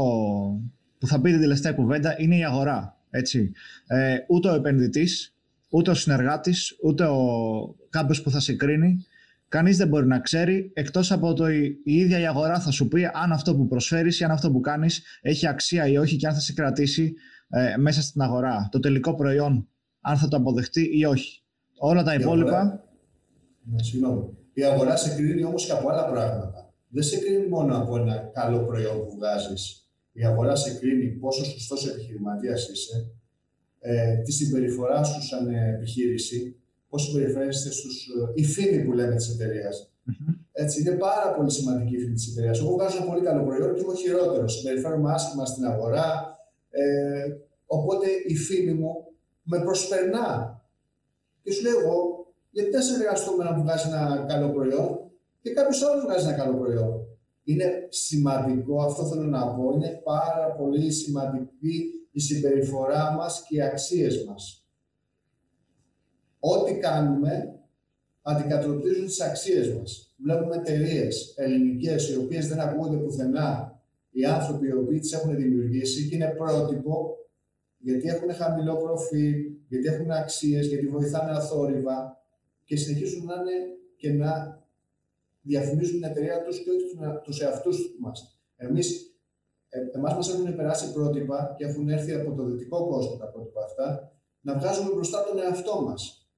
[0.99, 2.99] που θα πει την τελευταία κουβέντα είναι η αγορά.
[3.11, 3.53] Έτσι.
[3.87, 5.35] Ε, ούτε ο επενδυτής,
[5.71, 7.19] ούτε ο συνεργάτης, ούτε ο
[7.91, 9.05] κάποιος που θα σε κρίνει.
[9.49, 12.89] Κανείς δεν μπορεί να ξέρει, εκτός από το η, η ίδια η αγορά θα σου
[12.89, 16.27] πει αν αυτό που προσφέρεις ή αν αυτό που κάνεις έχει αξία ή όχι και
[16.27, 17.15] αν θα σε κρατήσει
[17.49, 18.69] ε, μέσα στην αγορά.
[18.71, 19.69] Το τελικό προϊόν,
[20.01, 21.43] αν θα το αποδεχτεί ή όχι.
[21.79, 22.85] Όλα τα υπόλοιπα...
[23.63, 24.37] Ναι, συγγνώμη.
[24.53, 28.31] Η αγορά σε κρίνει όμως και από άλλα πράγματα δεν σε κρίνει μόνο από ένα
[28.35, 29.89] καλό προϊόν που βγάζεις.
[30.13, 33.11] Η αγορά σε κρίνει πόσο σωστός επιχειρηματίας είσαι,
[33.81, 36.57] ε, τη συμπεριφορά σου σαν επιχείρηση,
[36.89, 38.07] πώ συμπεριφέρεστε στους.
[38.07, 39.93] Ε, η φήμη που λέμε της εταιρείας.
[40.53, 42.59] Έτσι, είναι πάρα πολύ σημαντική η φήμη της εταιρείας.
[42.59, 44.49] Εγώ βγάζω ένα πολύ καλό προϊόν και είμαι χειρότερο.
[44.49, 46.39] Συμπεριφέρομαι άσχημα στην αγορά.
[46.71, 47.25] Ε,
[47.67, 49.05] οπότε η φήμη μου
[49.43, 50.61] με προσπερνά.
[51.43, 55.10] Και σου λέω εγώ, γιατί δεν συνεργαστούμε να βγάζεις ένα καλό προϊόν,
[55.41, 57.07] και κάποιος άλλος βγάζει ένα καλό προϊόν.
[57.45, 63.63] Είναι σημαντικό, αυτό θέλω να πω, είναι πάρα πολύ σημαντική η συμπεριφορά μας και οι
[63.63, 64.65] αξίες μας.
[66.39, 67.61] Ό,τι κάνουμε
[68.23, 70.15] αντικατοπτρίζουν τις αξίες μας.
[70.23, 73.81] Βλέπουμε εταιρείες ελληνικές οι οποίες δεν ακούγονται πουθενά.
[74.11, 77.17] Οι άνθρωποι οι οποίοι τις έχουν δημιουργήσει και είναι πρότυπο
[77.79, 79.35] γιατί έχουν χαμηλό προφίλ,
[79.69, 82.23] γιατί έχουν αξίες, γιατί βοηθάνε αθόρυβα
[82.65, 83.53] και συνεχίζουν να είναι
[83.97, 84.60] και να
[85.41, 88.41] διαφημίζουν την εταιρεία τους και όχι τους εαυτούς μας.
[88.57, 89.15] Εμείς
[89.69, 93.65] ε, εμάς μας έχουν περάσει πρότυπα και έχουν έρθει από το δυτικό κόσμο τα πρότυπα
[93.65, 96.31] αυτά, να βγάζουμε μπροστά τον εαυτό μας.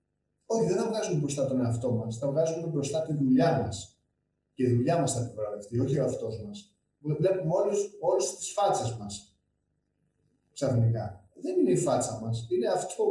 [0.46, 3.96] Όχι, δεν θα βγάζουμε μπροστά τον εαυτό μας, θα βγάζουμε μπροστά τη δουλειά μας.
[4.54, 6.76] Και η δουλειά μας θα επιβραβευτεί, όχι ο εαυτός μας.
[6.98, 9.32] Βλέπουμε όλους, όλους τις φάτσες μας
[10.52, 11.24] ξαφνικά.
[11.34, 13.04] Δεν είναι η φάτσα μας, είναι αυτό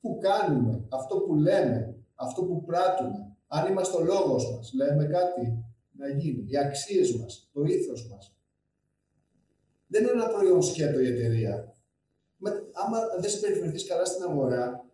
[0.00, 3.25] που κάνουμε, αυτό που λέμε, αυτό που πράττουμε.
[3.46, 8.34] Αν είμαστε ο λόγος μας, λέμε κάτι να γίνει, οι αξίες μας, το ήθος μας.
[9.86, 11.74] Δεν είναι ένα προϊόν σκέτο η εταιρεία.
[12.36, 14.84] Με, άμα δεν σε περιφερθεί καλά στην αγορά,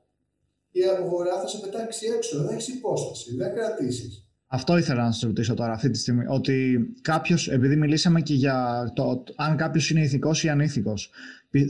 [0.71, 4.27] η αγορά θα σε πετάξει έξω, δεν θα έχεις υπόσταση, δεν θα κρατήσεις.
[4.47, 6.25] Αυτό ήθελα να σας ρωτήσω τώρα αυτή τη στιγμή.
[6.29, 11.11] Ότι κάποιος, επειδή μιλήσαμε και για το αν κάποιος είναι ηθικός ή ανήθικος,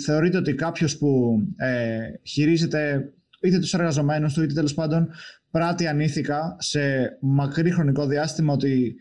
[0.05, 5.09] θεωρείτε ότι κάποιος που ε, χειρίζεται είτε τους εργαζομένους του, είτε τέλος πάντων
[5.51, 6.81] πράττει ανήθικα σε
[7.21, 8.95] μακρύ χρονικό διάστημα, ότι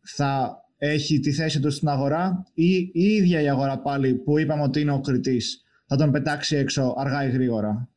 [0.00, 4.62] θα έχει τη θέση του στην αγορά ή η ίδια η αγορά πάλι που είπαμε
[4.62, 7.88] ότι είναι ο κριτής θα τον πετάξει έξω αργά ή γρήγορα.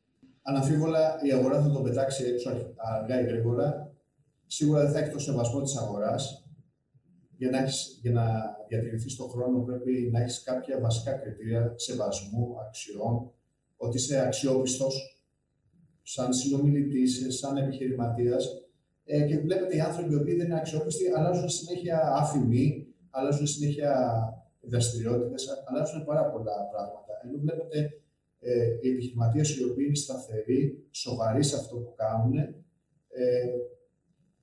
[0.42, 3.92] Αναφίβολα η αγορά θα τον πετάξει έξω αργά ή γρήγορα.
[4.46, 6.46] Σίγουρα δεν θα έχει το σεβασμό της αγοράς.
[7.36, 8.24] Για να, έχεις, για να
[8.68, 13.30] διατηρηθείς στον χρόνο πρέπει να έχεις κάποια βασικά κριτήρια σεβασμού, αξιών,
[13.76, 15.11] ότι είσαι αξιόπιστος
[16.02, 18.66] σαν συνομιλητής, σαν επιχειρηματίας.
[19.04, 23.92] Ε, και βλέπετε οι άνθρωποι οι οποίοι δεν είναι αξιόπιστοι αλλάζουν συνέχεια άφημοι, αλλάζουν συνέχεια
[24.60, 27.12] δραστηριότητες, αλλάζουν πάρα πολλά πράγματα.
[27.24, 27.78] Ενώ βλέπετε
[28.40, 33.46] ε, οι επιχειρηματίες οι οποίοι είναι σταθεροί, σοβαροί σε αυτό που κάνουν, ε,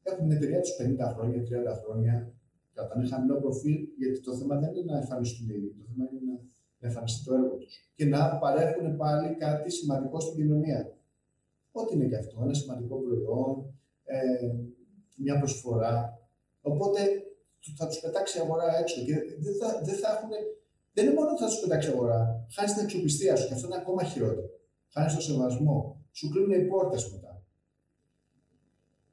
[0.04, 2.34] έχουν την εταιρεία τους 50 χρόνια, 30 χρόνια,
[2.74, 6.40] κρατάνε χαμηλό προφίλ, γιατί το θέμα δεν είναι να εμφανιστούν οι το θέμα είναι
[6.80, 10.94] να εμφανιστεί το έργο τους και να παρέχουν πάλι κάτι σημαντικό στην κοινωνία.
[11.82, 13.52] Ό,τι είναι και αυτό, ένα σημαντικό προϊόν,
[14.04, 14.18] ε,
[15.18, 15.96] μια προσφορά.
[16.62, 17.00] Οπότε
[17.78, 20.30] θα τους πετάξει η αγορά έξω και δεν θα, δεν θα έχουν.
[20.94, 22.48] Δεν είναι μόνο ότι θα τους πετάξει η αγορά.
[22.56, 24.50] Χάνεις την αξιοπιστία σου και αυτό είναι ακόμα χειρότερο.
[24.94, 25.78] Χάνεις το σεβασμό.
[26.12, 27.44] Σου κλείνουν οι πόρτες μετά.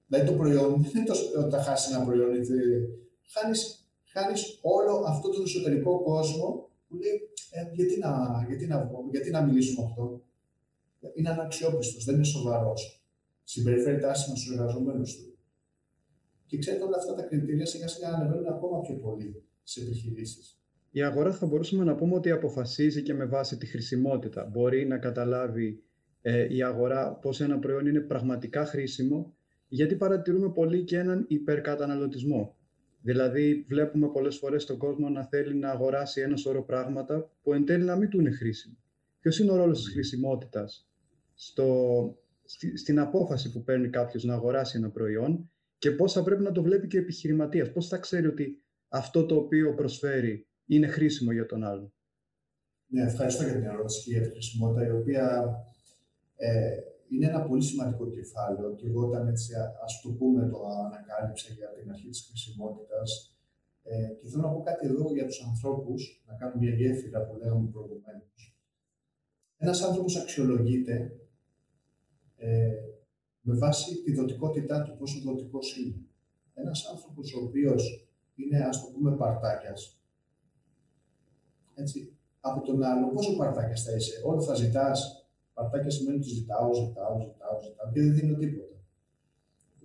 [0.07, 2.31] Δηλαδή το προϊόν δεν είναι το ότι θα χάσεις ένα προϊόν.
[3.33, 7.17] Χάνεις χάνεις όλο αυτό τον εσωτερικό κόσμο που λέει
[7.51, 8.11] ε, γιατί, να,
[8.49, 10.23] γιατί, να, γιατί να μιλήσουμε αυτό.
[11.15, 13.05] Είναι αναξιόπιστος, δεν είναι σοβαρός.
[13.45, 15.39] Συμπεριφέρεται άσχημα στους εργαζομένους του.
[16.47, 20.61] Και ξέρετε, όλα αυτά τα κριτήρια σιγά σιγά ανεβαίνουν ακόμα πιο πολύ σε επιχειρήσεις.
[20.91, 24.45] Η αγορά θα μπορούσαμε να πούμε ότι αποφασίζει και με βάση τη χρησιμότητα.
[24.45, 25.83] Μπορεί να καταλάβει
[26.21, 29.35] ε, η αγορά πώς ένα προϊόν είναι πραγματικά χρήσιμο,
[29.69, 32.57] γιατί παρατηρούμε πολύ και έναν υπερκαταναλωτισμό.
[33.01, 37.65] Δηλαδή, βλέπουμε πολλές φορές τον κόσμο να θέλει να αγοράσει ένα σωρό πράγματα που εν
[37.65, 38.77] τέλει να μην του είναι χρήσιμο.
[39.27, 40.89] Ποιος είναι ο ρόλος της χρησιμότητας
[42.75, 46.63] στην απόφαση που παίρνει κάποιος να αγοράσει ένα προϊόν και πώς θα πρέπει να το
[46.63, 51.47] βλέπει και ο επιχειρηματίας; Πώς θα ξέρει ότι αυτό το οποίο προσφέρει είναι χρήσιμο για
[51.47, 51.93] τον άλλον;
[52.87, 55.55] Ναι, ευχαριστώ για την ερώτηση και για τη χρησιμότητα, η οποία
[56.37, 56.77] ε,
[57.09, 59.53] είναι ένα πολύ σημαντικό κεφάλαιο και εγώ όταν έτσι
[59.85, 63.37] ας το πούμε το ανακάλυψα για την αρχή της χρησιμότητας
[63.83, 67.37] ε, και θέλω να πω κάτι εδώ για τους ανθρώπους, να κάνω μια γέφυρα που
[67.37, 68.56] λέγαμε προηγουμένως.
[69.59, 71.21] Ένας άνθρωπος αξιολογείται
[72.37, 72.71] ε,
[73.41, 75.97] με βάση τη δοτικότητά του, πόσο δοτικός είναι.
[76.55, 80.01] Ένας άνθρωπος ο οποίος είναι, ας το πούμε, παρτάκιας,
[81.75, 85.27] έτσι, από τον άλλο, πόσο παρτάκιας θα είσαι, όλο θα ζητάς.
[85.55, 88.77] Παρτάκια σημαίνει ότι ζητάω, ζητάω, ζητάω, ζητάω και δεν δίνω τίποτα.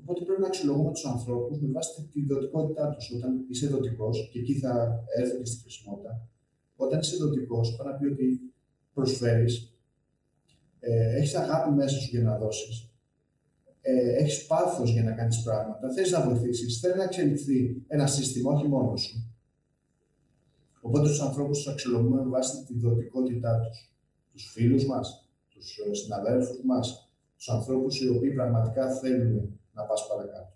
[0.01, 3.11] Οπότε πρέπει να αξιολογούμε τους ανθρώπους με βάση τη δοτικότητά τους.
[3.11, 6.27] Όταν είσαι δοτικός, και εκεί θα έρθει και στη χρησιμότητα,
[6.75, 8.50] όταν είσαι δοτικός, πάει να πει ότι
[9.01, 9.75] προσφέρεις,
[10.79, 12.89] ε, έχεις αγάπη μέσα σου για να δώσεις,
[13.81, 18.53] ε, έχεις πάθος για να κάνεις πράγματα, θες να βοηθήσεις, θέλει να εξελιχθεί ένα σύστημα,
[18.53, 19.31] όχι μόνος σου.
[20.81, 23.95] Οπότε τους ανθρώπους τους αξιολογούμε με βάση τη δοτικότητά τους.
[24.31, 30.07] Τους φίλους μας, τους ε, συναδέλφους μας, τους ανθρώπους οι οποίοι πραγματικά θέλουν να πας
[30.07, 30.53] παρακάτω.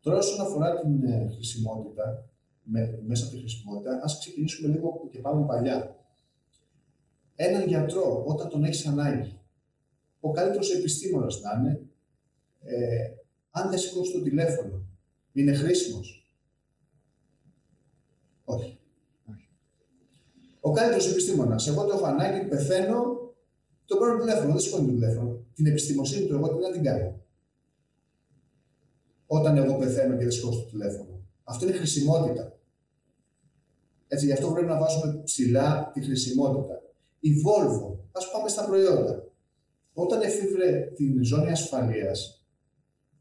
[0.00, 2.28] Τώρα, όσον αφορά την ε, χρησιμότητα,
[2.62, 5.95] με, μέσα από τη χρησιμότητα, ας ξεκινήσουμε λίγο και πάμε παλιά.
[7.36, 9.38] Έναν γιατρό, όταν τον έχεις ανάγκη,
[10.20, 11.80] ο καλύτερος επιστήμονας να είναι,
[12.62, 13.10] ε,
[13.50, 14.82] αν δεν σηκώσει το τηλέφωνο,
[15.32, 16.30] είναι χρήσιμος;
[18.44, 18.78] Όχι.
[20.60, 21.68] Ο καλύτερος επιστήμονας.
[21.68, 23.04] Εγώ το έχω ανάγκη, πεθαίνω,
[23.84, 25.44] το παίρνω τηλέφωνο, δεν σηκώνει το τηλέφωνο.
[25.54, 27.20] Την επιστημοσύνη του, εγώ τι να την κάνω.
[29.26, 31.20] Όταν εγώ πεθαίνω και δεν σηκώσω το τηλέφωνο.
[31.44, 32.58] Αυτό είναι χρησιμότητα.
[34.08, 36.75] Έτσι, γι' αυτό πρέπει να βάζουμε ψηλά τη χρησιμότητα.
[37.28, 39.24] Η Volvo, ας πάμε στα προϊόντα.
[39.92, 42.44] Όταν εφήβρε την ζώνη ασφαλείας,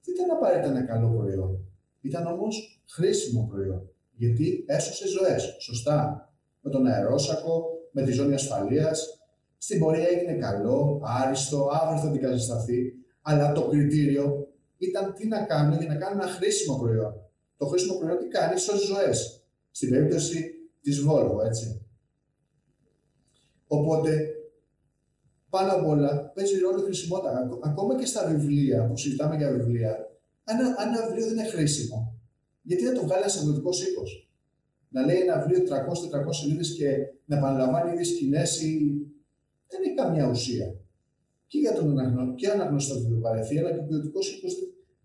[0.04, 1.60] δεν ήταν απαραίτητα ένα καλό προϊόν.
[2.02, 3.90] Ήταν όμως χρήσιμο προϊόν.
[4.12, 5.56] Γιατί έσωσε ζωές.
[5.60, 6.30] Σωστά.
[6.62, 9.20] με τον αερόσακο, με τη ζώνη ασφαλείας.
[9.58, 12.94] Στην πορεία έγινε καλό, άριστο, αύριο θα αντικατασταθεί.
[13.22, 17.14] Αλλά το κριτήριο ήταν τι να κάνουμε για να κάνουμε ένα χρήσιμο προϊόν.
[17.58, 19.46] Το χρήσιμο προϊόν τι κάνει, σώζει ζωές.
[19.72, 21.85] Στην περίπτωση της Volvo, έτσι.
[23.68, 24.12] Οπότε,
[25.50, 27.50] πάνω απ' όλα, παίζει ρόλο η χρησιμότητα.
[27.64, 29.92] Ακόμα και στα βιβλία, που συζητάμε για βιβλία,
[30.44, 32.20] αν, αν ένα βιβλίο δεν είναι χρήσιμο,
[32.62, 34.30] γιατί δεν το βγάλει ένας εκδοτικό οίκος;
[34.90, 36.88] Να λέει ένα βιβλίο 300-400 σελίδες και
[37.26, 38.72] να επαναλαμβάνει ήδη σκηνές ή.
[39.68, 40.76] Δεν έχει καμιά ουσία.
[41.48, 44.54] Και για τον αναγνώστη, και αναγνώστη θα το βαρεθεί, αλλά και ο εκδοτικό οίκος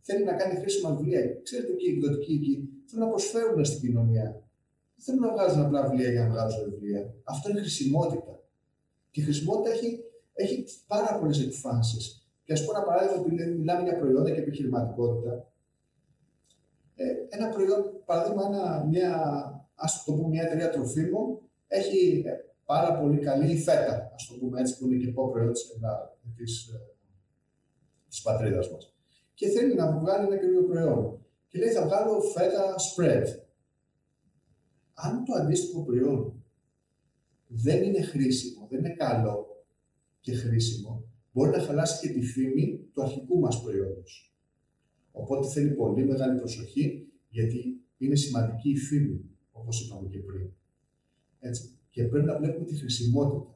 [0.01, 1.23] θέλει να κάνει χρήσιμα βιβλία.
[1.43, 4.27] Ξέρετε και οι εκδοτικοί εκεί θέλουν να προσφέρουν στην κοινωνία.
[4.95, 7.15] Δεν θέλουν να βγάζουν απλά βιβλία για να βγάζουν βιβλία.
[7.25, 8.40] Αυτό είναι χρησιμότητα.
[9.11, 10.01] Και η χρησιμότητα έχει,
[10.33, 12.31] έχει πάρα πολλές εκφάνσεις.
[12.45, 15.53] Και ας πούμε ένα παράδειγμα που μιλάμε για προϊόντα και επιχειρηματικότητα.
[16.95, 19.15] Ε, ένα προϊόν, παράδειγμα, ένα, μια,
[19.75, 22.33] ας το πούμε, μια εταιρεία τροφίμων έχει ε,
[22.65, 25.67] πάρα πολύ καλή φέτα, ας το πούμε έτσι, που είναι και υπό της,
[26.37, 26.81] της, ε,
[28.09, 28.95] της πατρίδας μας.
[29.35, 31.25] Και θέλει να βγάλει ένα καινούριο προϊόν.
[31.49, 33.25] Και λέει, θα βγάλω φέτα spread.
[34.95, 36.40] Αν το αντίστοιχο προϊόν
[37.53, 39.65] δεν είναι χρήσιμο, δεν είναι καλό
[40.21, 44.35] και χρήσιμο, μπορεί να χαλάσει και τη φήμη του αρχικού μας προϊόντος.
[45.13, 50.51] Οπότε θέλει πολύ μεγάλη προσοχή, γιατί είναι σημαντική η φήμη, όπως είπαμε και πριν.
[51.41, 51.79] Έτσι.
[51.91, 53.55] Και πρέπει να βλέπουμε τη χρησιμότητα.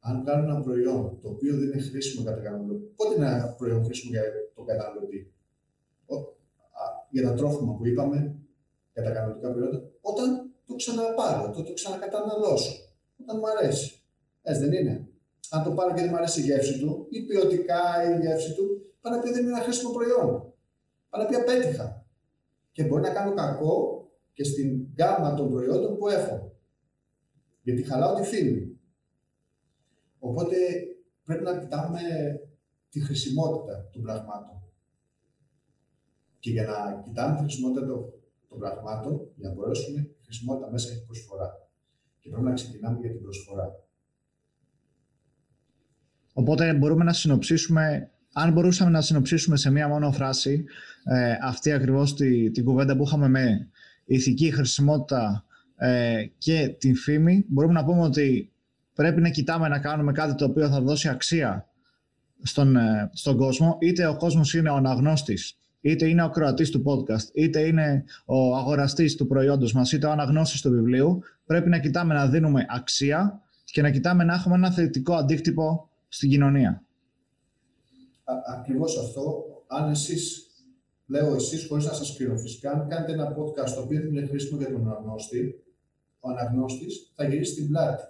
[0.00, 3.54] Αν κάνουμε ένα προϊόν το οποίο δεν είναι χρήσιμο για τον καταναλωτή, πότε είναι ένα
[3.58, 4.22] προϊόν χρήσιμο για
[4.54, 5.32] τον καταναλωτή;
[7.10, 8.36] Για τα τρόφιμα που είπαμε,
[8.92, 12.87] για τα κανονικά προϊόντα, όταν το ξαναπάρω, το, το ξανακαταναλώσω.
[13.22, 14.02] Όταν μου αρέσει.
[14.42, 15.08] Έτσι δεν είναι
[15.50, 18.92] αν το πάρω και δεν μου αρέσει η γεύση του, ή ποιοτικά η γεύση του,
[19.00, 20.52] πάει να πει δεν είναι ένα χρήσιμο προϊόν.
[21.08, 22.06] Πάει να πει απέτυχα.
[22.72, 26.52] Και μπορεί να κάνω κακό και στην γκάμα των προϊόντων που έχω.
[27.62, 28.78] Γιατί χαλάω τη φήμη.
[30.18, 30.56] Οπότε
[31.24, 32.00] πρέπει να κοιτάμε
[32.88, 34.62] τη χρησιμότητα των πραγμάτων.
[36.38, 37.86] Και για να κοιτάμε τη χρησιμότητα
[38.48, 41.67] των, πραγμάτων, για να μπορέσουμε, η χρησιμότητα μέσα έχει προσφορά.
[42.28, 43.64] Και πρέπει να ξεκινάμε για την προσφορά.
[46.32, 50.64] Οπότε μπορούμε να συνοψίσουμε, αν μπορούσαμε να συνοψίσουμε σε μία μόνο φράση
[51.04, 53.68] ε, αυτή ακριβώς τη, την κουβέντα που είχαμε με
[54.04, 55.44] ηθική χρησιμότητα
[55.76, 58.52] ε, και την φήμη, μπορούμε να πούμε ότι
[58.94, 61.68] πρέπει να κοιτάμε να κάνουμε κάτι το οποίο θα δώσει αξία
[62.42, 66.82] στον, ε, στον κόσμο, είτε ο κόσμος είναι ο αναγνώστης, είτε είναι ο κροατής του
[66.86, 71.78] podcast, είτε είναι ο αγοραστής του προϊόντος μας, είτε ο αναγνώστης του βιβλίου, πρέπει να
[71.78, 76.82] κοιτάμε να δίνουμε αξία και να κοιτάμε να έχουμε ένα θετικό αντίκτυπο στην κοινωνία.
[78.58, 79.44] Ακριβώς αυτό.
[79.66, 80.46] Αν εσείς,
[81.06, 84.26] λέω εσείς, χωρίς να σας κρίνω φυσικά, αν κάνετε ένα podcast το οποίο δεν είναι
[84.26, 85.64] χρήσιμο για τον αναγνώστη,
[86.20, 88.02] ο αναγνώστης θα γυρίσει την πλάτη.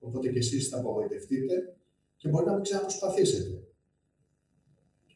[0.00, 1.76] Οπότε και εσείς θα απογοητευτείτε
[2.16, 3.62] και μπορεί να μην ξαναπροσπαθήσετε.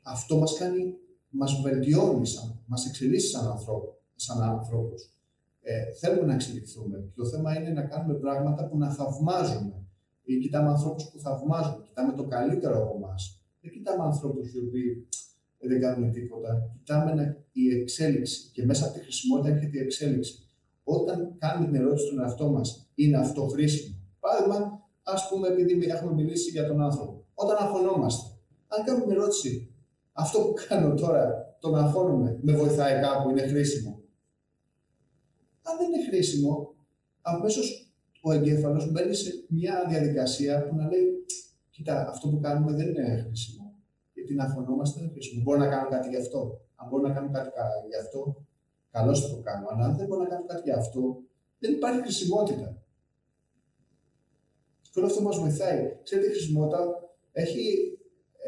[0.02, 0.94] Αυτό μας κάνει,
[1.32, 2.28] μας βελτιώνει,
[2.66, 5.02] μας εξελίσσει σαν, ανθρώπου, σαν ανθρώπους.
[5.60, 9.82] Ε, θέλουμε να εξελιχθούμε και το θέμα είναι να κάνουμε πράγματα που να θαυμάζουμε
[10.24, 13.40] ή κοιτάμε ανθρώπους που θαυμάζουν, κοιτάμε το καλύτερο από εμάς.
[13.60, 15.08] Δεν κοιτάμε ανθρώπους οι οποίοι
[15.58, 16.70] δεν κάνουν τίποτα.
[16.78, 20.48] Κοιτάμε η εξέλιξη και μέσα από τη χρησιμότητα έρχεται η εξέλιξη.
[20.84, 26.12] Όταν κάνουμε την ερώτηση στον εαυτό μας, είναι αυτό χρήσιμο; Παράδειγμα, ας πούμε, επειδή έχουμε
[26.12, 27.24] μιλήσει για τον άνθρωπο.
[27.34, 28.30] Όταν αγχωνόμαστε,
[28.68, 29.71] αν κάνουμε την ερώτηση,
[30.12, 34.00] αυτό που κάνω τώρα, τον αγχώνομαι, με βοηθάει κάπου, είναι χρήσιμο.
[35.62, 36.74] Αν δεν είναι χρήσιμο,
[37.22, 41.24] αμέσως ο εγκέφαλος μπαίνει σε μια διαδικασία που να λέει:
[41.70, 43.74] Κοίτα, αυτό που κάνουμε δεν είναι χρήσιμο.
[44.12, 45.42] Γιατί να φωνόμαστε δεν είναι χρήσιμο.
[45.42, 46.60] Μπορώ να κάνω κάτι γι' αυτό.
[46.74, 47.48] Αν μπορώ να κάνω κάτι
[47.88, 48.44] γι' αυτό,
[48.90, 49.66] καλώς θα το κάνω.
[49.70, 51.22] Αλλά αν δεν μπορώ να κάνω κάτι γι' αυτό,
[51.58, 52.82] δεν υπάρχει χρησιμότητα.
[54.90, 55.98] Και όλο αυτό μας βοηθάει.
[56.02, 56.80] Ξέρετε, η χρησιμότητα
[57.32, 57.64] έχει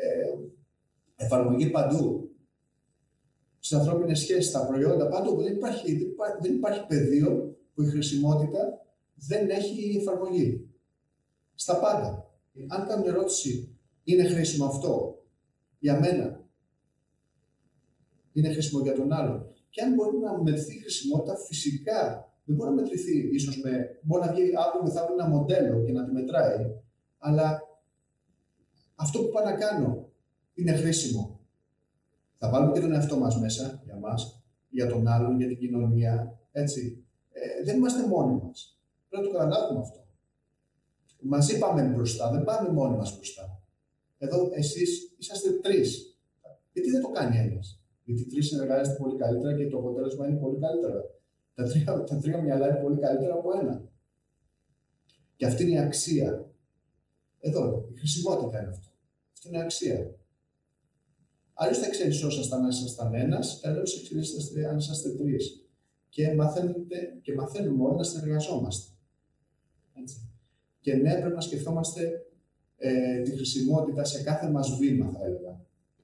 [0.01, 0.34] ε,
[1.25, 2.29] εφαρμογή παντού.
[3.59, 5.43] Στις ανθρώπινες σχέσεις, στα προϊόντα, παντού.
[5.43, 8.85] Δεν υπάρχει, δεν υπάρχει, δεν υπάρχει πεδίο που η χρησιμότητα
[9.15, 10.69] δεν έχει εφαρμογή.
[11.55, 12.31] Στα πάντα.
[12.69, 15.23] Αν κάνω ερώτηση, είναι χρήσιμο αυτό
[15.79, 16.45] για μένα,
[18.33, 22.71] είναι χρήσιμο για τον άλλον; Και αν μπορεί να μετρηθεί η χρησιμότητα, φυσικά δεν μπορεί
[22.71, 23.99] να μετρηθεί ίσως με.
[24.03, 26.59] Μπορεί να βγει αύριο μεθαύριο ένα μοντέλο και να τη μετράει,
[27.19, 27.61] αλλά
[28.95, 30.04] αυτό που πάω να κάνω
[30.55, 31.41] είναι χρήσιμο.
[32.39, 36.39] Θα βάλουμε και τον εαυτό μας μέσα για μας, για τον άλλον, για την κοινωνία.
[36.53, 37.05] Έτσι.
[37.33, 38.81] Ε, δεν είμαστε μόνοι μας.
[39.09, 40.07] Πρέπει να το καταλάβουμε αυτό.
[41.21, 43.63] Μαζί πάμε μπροστά, δεν πάμε μόνοι μας μπροστά.
[44.19, 46.19] Εδώ εσείς είσαστε τρεις.
[46.73, 50.59] Γιατί δεν το κάνει ένας; Γιατί τρεις συνεργάζεστε πολύ καλύτερα και το αποτέλεσμα είναι πολύ
[50.59, 51.03] καλύτερο.
[51.55, 53.89] Τα τρία, τα τρία μυαλά είναι πολύ καλύτερα από ένα.
[55.37, 56.49] Και αυτή είναι η αξία.
[57.41, 58.89] Εδώ, η χρησιμότητα είναι αυτό.
[59.33, 60.15] Αυτό είναι η αξία.
[61.55, 65.69] Αλλιώς θα εξελισσόσασταν αν ήσασταν ένας, αλλιώ εξελισσόσασταν αν είσαστε τρεις.
[66.09, 68.93] Και, μαθαίνετε, και μαθαίνουμε όλοι να συνεργαζόμαστε.
[70.01, 70.17] Έτσι.
[70.81, 72.27] Και ναι, πρέπει να σκεφτόμαστε
[72.77, 75.61] ε, τη χρησιμότητα σε κάθε μας βήμα, θα έλεγα.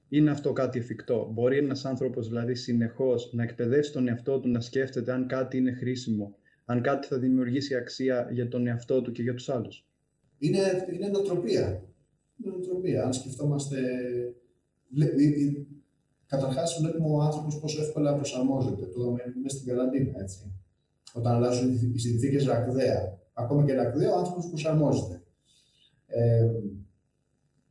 [0.09, 1.29] Είναι αυτό κάτι εφικτό.
[1.33, 5.71] Μπορεί ένας άνθρωπος δηλαδή συνεχώς να εκπαιδεύσει τον εαυτό του να σκέφτεται αν κάτι είναι
[5.71, 6.35] χρήσιμο,
[6.65, 9.85] αν κάτι θα δημιουργήσει αξία για τον εαυτό του και για τους άλλους.
[10.39, 10.59] Είναι,
[10.93, 11.83] είναι νοοτροπία.
[12.37, 13.03] Είναι νοοτροπία.
[13.03, 13.77] Αν σκεφτόμαστε.
[16.27, 18.85] Καταρχάς, βλέπουμε ο άνθρωπος πόσο εύκολα προσαρμόζεται.
[18.85, 20.53] Το είδαμε μέσα στην καραντίνα, έτσι.
[21.13, 23.19] Όταν αλλάζουν οι συνθήκες ρακδαία.
[23.33, 25.23] Ακόμα και ρακδαία, ο άνθρωπος προσαρμόζεται.
[26.07, 26.49] Ε,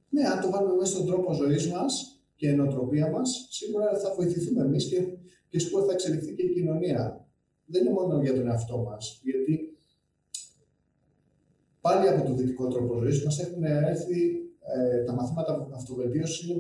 [0.09, 4.15] ναι, αν το βάλουμε μέσα στον τρόπο ζωής μας και η νοοτροπία μας, σίγουρα θα
[4.15, 4.97] βοηθηθούμε εμείς και,
[5.49, 7.27] και σίγουρα θα εξελιχθεί και η κοινωνία.
[7.67, 9.79] Δεν είναι μόνο για τον εαυτό μας, γιατί
[11.81, 14.41] πάλι από το δυτικό τρόπο ζωής μας έχουν έρθει
[14.77, 16.51] ε, τα μαθήματα αυτοβελτίωσης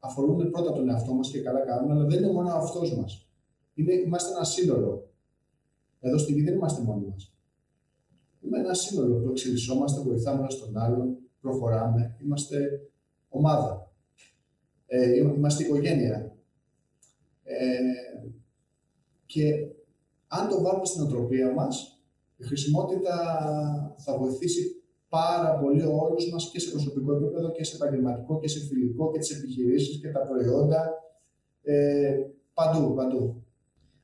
[0.00, 3.28] αφορούν πρώτα τον εαυτό μας και καλά κάνουν, αλλά δεν είναι μόνο ο αυτός μας.
[3.74, 5.10] Είμαστε ένα σύνολο.
[6.00, 7.34] Εδώ στη γη δεν είμαστε μόνοι μας.
[8.40, 12.80] Είμαστε ένα σύνολο που εξελισσόμαστε, βοηθάμε ένας τον άλλον, προχωράμε, είμαστε
[13.28, 13.92] ομάδα.
[14.86, 16.36] Ε, είμαστε οικογένεια.
[17.42, 17.78] Ε,
[19.26, 19.68] και
[20.26, 22.00] αν το βάλουμε στην οτροπία μας,
[22.36, 23.16] η χρησιμότητα
[23.98, 24.79] θα βοηθήσει
[25.10, 29.18] πάρα πολύ όλους μας και σε προσωπικό επίπεδο και σε επαγγελματικό και σε φιλικό και
[29.18, 30.88] τις επιχειρήσεις και τα προϊόντα.
[31.62, 32.16] Ε,
[32.54, 33.44] παντού, παντού.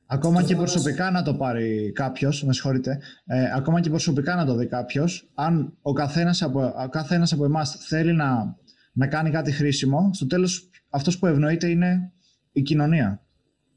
[0.05, 4.55] Ακόμα και προσωπικά να το πάρει κάποιος, με συγχωρείτε, ε, ακόμα και προσωπικά να το
[4.55, 8.55] δει κάποιος, αν ο καθένας από, καθένας από εμάς θέλει να,
[8.93, 12.11] να κάνει κάτι χρήσιμο, στο τέλος αυτός που ευνοείται είναι
[12.51, 13.21] η κοινωνία.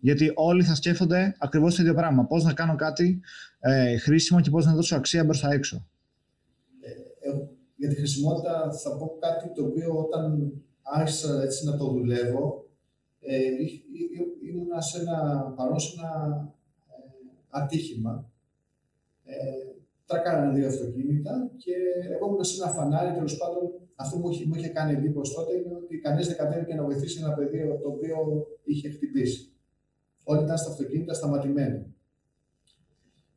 [0.00, 2.26] Γιατί όλοι θα σκέφτονται ακριβώς το ίδιο πράγμα.
[2.26, 3.20] Πώς να κάνω κάτι
[3.60, 5.86] ε, χρήσιμο και πώς να δώσω αξία μπροστά έξω.
[7.80, 10.52] Ε, ε, για τη χρησιμότητα θα πω κάτι το οποίο όταν
[10.82, 12.68] άρχισα έτσι να το δουλεύω,
[13.20, 13.38] ε,
[14.48, 16.54] ήμουνα σε ένα, παρόν σε ένα
[16.88, 17.02] ε,
[17.48, 18.30] ατύχημα.
[19.24, 19.34] Ε,
[20.06, 21.72] τρακάρανε δύο αυτοκίνητα και
[22.14, 23.14] εγώ ήμουν σε ένα φανάρι.
[23.14, 23.62] Τέλος πάντων,
[23.94, 26.84] αυτό που μου είχε, μου είχε κάνει εντύπωση τότε είναι ότι κανείς δεν κατέβηκε να
[26.84, 28.16] βοηθήσει ένα παιδί το οποίο
[28.64, 29.52] είχε χτυπήσει.
[30.24, 31.94] Όλοι ήταν στα αυτοκίνητα σταματημένοι.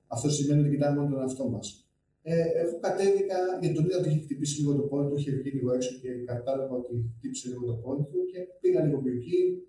[0.08, 1.83] Αυτό σημαίνει ότι κοιτάμε μόνο τον εαυτό μας.
[2.26, 5.50] Ε, εγώ κατέβηκα, γιατί τον είδα ότι είχε χτυπήσει λίγο το πόδι του, είχε βγει
[5.50, 9.64] λίγο έξω και κατάλαβα ότι χτύπησε λίγο το πόδι του και πήγα λίγο πιο εκεί.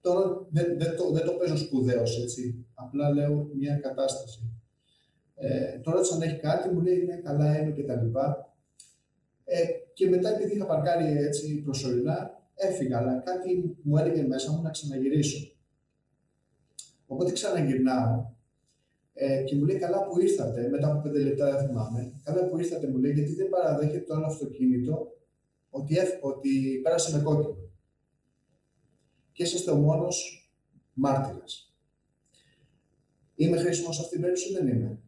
[0.00, 2.66] Τώρα δεν, δεν, το, δεν το παίζω σπουδαίως έτσι.
[2.74, 4.52] Απλά λέω μια κατάσταση.
[5.34, 8.54] Ε, τώρα αν έχει κάτι, μου λέει είναι καλά, είναι και τα λοιπά.
[9.44, 14.62] Ε, και μετά, επειδή είχα παρκάρει έτσι προσωρινά, έφυγα, αλλά κάτι μου έλεγε μέσα μου
[14.62, 15.52] να ξαναγυρίσω.
[17.06, 18.31] Οπότε ξαναγυρνάω
[19.14, 22.58] ε, και μου λέει καλά που ήρθατε, μετά από πέντε λεπτά δεν θυμάμαι, καλά που
[22.58, 25.12] ήρθατε μου λέει γιατί δεν παραδέχεται το άλλο αυτοκίνητο
[25.70, 27.56] ότι, ότι πέρασε με κόκκινο.
[29.32, 30.50] Και είσαστε ο μόνος
[30.92, 31.74] μάρτυρας.
[33.34, 34.98] Είμαι χρήσιμος σε αυτήν την περίπτωση δεν είμαι;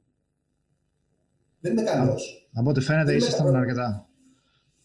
[1.60, 2.48] Δεν είμαι καλός.
[2.52, 4.08] Από ό,τι φαίνεται ήσασταν αρκετά.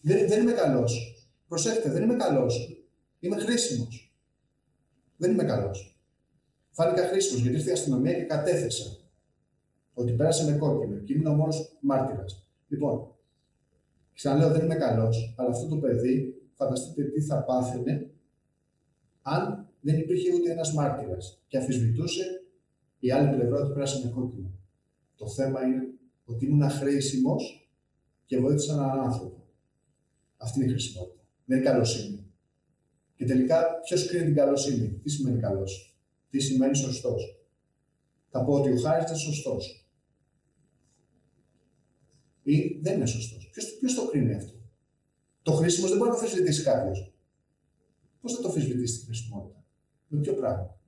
[0.00, 1.24] Δεν, δεν είμαι καλός.
[1.48, 2.84] Προσέξτε, δεν είμαι καλός.
[3.20, 4.14] Είμαι χρήσιμος.
[5.16, 6.00] Δεν είμαι καλός.
[6.70, 8.99] Φάνηκα χρήσιμος γιατί ήρθε η αστυνομία και κατέθεσα
[9.94, 12.46] ότι πέρασε με κόκκινο και ήμουν ο μόνος μάρτυρας.
[12.68, 13.14] Λοιπόν,
[14.14, 18.10] ξαναλέω δεν είμαι καλός, αλλά αυτό το παιδί φανταστείτε τι θα πάθαινε
[19.22, 22.24] αν δεν υπήρχε ούτε ένας μάρτυρας και αφισβητούσε
[22.98, 24.50] η άλλη πλευρά ότι πέρασε με κόκκινο.
[25.16, 25.82] Το θέμα είναι
[26.24, 27.36] ότι ήμουν χρήσιμο
[28.26, 29.46] και βοήθησα έναν άνθρωπο.
[30.36, 31.24] Αυτή είναι η χρησιμότητα.
[31.44, 32.24] Δεν είναι καλοσύνη.
[33.16, 35.98] Και τελικά, ποιος κρίνει την καλοσύνη, τι σημαίνει καλός,
[36.30, 37.39] τι σημαίνει σωστός;
[38.30, 39.88] Θα πω ότι ο Χάρης ήταν σωστός.
[42.42, 43.50] Ή δεν είναι σωστός.
[43.80, 44.52] Ποιος το κρίνει αυτό;
[45.42, 47.12] Το χρήσιμο δεν μπορεί να το αφισβητήσει κάποιος.
[48.20, 49.64] Πώς θα το αφισβητήσει τη χρησιμότητα,
[50.08, 50.80] με ποιο πράγμα;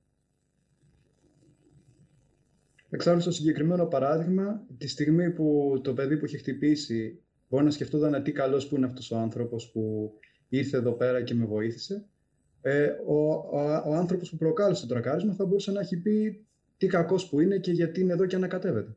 [2.95, 8.23] Εξάλλου, στο συγκεκριμένο παράδειγμα, τη στιγμή που το παιδί που είχε χτυπήσει μπορεί να σκεφτόταν
[8.23, 10.13] τι καλός που είναι αυτός ο άνθρωπος που
[10.49, 12.07] ήρθε εδώ πέρα και με βοήθησε,
[12.61, 16.47] ε, ο, ο, ο άνθρωπος που προκάλεσε το τρακάρισμα θα μπορούσε να έχει πει
[16.83, 18.97] τι κακός που είναι και γιατί είναι εδώ και ανακατεύεται.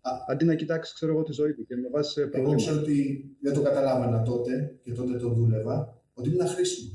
[0.00, 2.48] Α, Αντί να κοιτάξεις, ξέρω εγώ, τη ζωή του και με βάση προβλήματα.
[2.48, 6.90] Εγώ ξέρω ότι δεν το καταλάβανα τότε και τότε το δούλευα, ότι ήμουν χρήσιμο.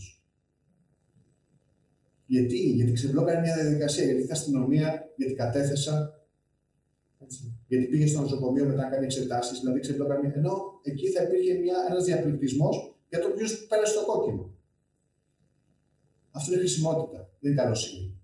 [2.25, 6.25] Γιατί, γιατί ξεμπλόκανε μια διαδικασία, γιατί είχα αστυνομία, γιατί κατέθεσα,
[7.19, 7.61] έτσι.
[7.67, 10.31] γιατί πήγε στο νοσοκομείο μετά να κάνει εξετάσεις, δηλαδή ξεμπλόκανε.
[10.35, 11.51] Ενώ εκεί θα υπήρχε
[11.89, 14.53] ένας διαπληκτισμός για το ποιο πέρασε το κόκκινο.
[16.31, 18.20] Αυτό είναι χρησιμότητα, δεν είναι καλοσύνη.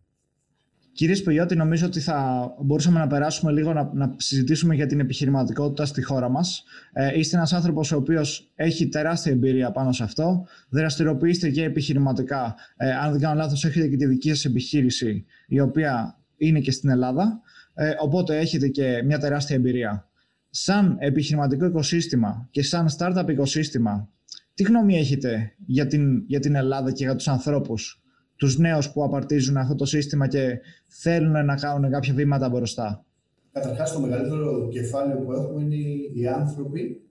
[0.97, 5.85] Κύριε Σπεγιώτη, νομίζω ότι θα μπορούσαμε να περάσουμε λίγο να, να συζητήσουμε για την επιχειρηματικότητα
[5.85, 6.63] στη χώρα μας.
[6.93, 10.45] Ε, είστε ένας άνθρωπος ο οποίος έχει τεράστια εμπειρία πάνω σε αυτό.
[10.69, 12.55] Δραστηριοποιείστε και επιχειρηματικά.
[12.77, 16.71] Ε, αν δεν κάνω λάθος, έχετε και τη δική σας επιχείρηση, η οποία είναι και
[16.71, 17.41] στην Ελλάδα.
[17.73, 20.07] Ε, οπότε έχετε και μια τεράστια εμπειρία.
[20.49, 24.09] Σαν επιχειρηματικό οικοσύστημα και σαν startup οικοσύστημα,
[24.53, 28.01] τι γνώμη έχετε για την, για την Ελλάδα και για τους ανθρώπους;
[28.37, 33.05] Τους νέους που απαρτίζουν αυτό το σύστημα και θέλουν να κάνουν κάποια βήματα μπροστά.
[33.51, 35.75] Καταρχάς, το μεγαλύτερο κεφάλαιο που έχουμε είναι
[36.13, 37.01] οι άνθρωποι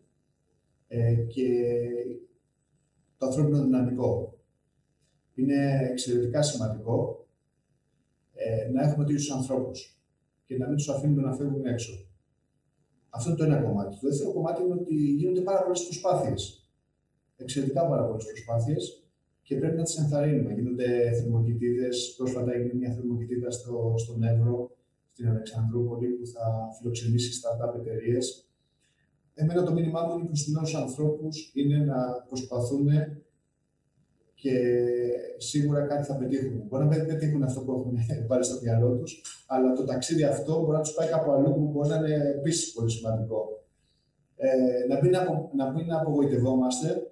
[0.89, 1.49] ε, και
[3.19, 4.39] το ανθρώπινο δυναμικό.
[5.35, 7.27] Είναι εξαιρετικά σημαντικό
[8.35, 10.01] ε, να έχουμε τέτοιους ανθρώπους
[10.45, 12.07] και να μην τους αφήνουμε να φεύγουν έξω.
[13.11, 13.99] Αυτό είναι το ένα κομμάτι.
[14.01, 16.71] Το δεύτερο κομμάτι είναι ότι γίνονται πάρα πολλές προσπάθειες.
[17.37, 19.06] Εξαιρετικά πάρα πολλές προσπάθειες
[19.47, 20.53] και πρέπει να τις ενθαρρύνουμε.
[20.53, 22.15] Γίνονται θερμοκοιτίδες.
[22.17, 24.77] Πρόσφατα έγινε μια θερμοκοιτίδα στο, στον Εύρο,
[25.13, 26.45] στην Αλεξανδρούπολη, που θα
[26.79, 28.49] φιλοξενήσει startup εταιρείες.
[29.35, 32.89] Εμένα το μήνυμά μου είναι προς τους νέους ανθρώπους είναι να προσπαθούν
[34.35, 34.55] και
[35.37, 36.63] σίγουρα κάτι θα πετύχουν.
[36.69, 40.61] Μπορεί να μην πετύχουν αυτό που έχουν βάλει στο μυαλό τους, αλλά το ταξίδι αυτό
[40.61, 43.65] μπορεί να τους πάει κάπου αλλού που μπορεί να είναι επίσης πολύ σημαντικό.
[44.37, 44.49] Ε,
[44.89, 47.06] να, μην απο, να μην απογοητευόμαστε,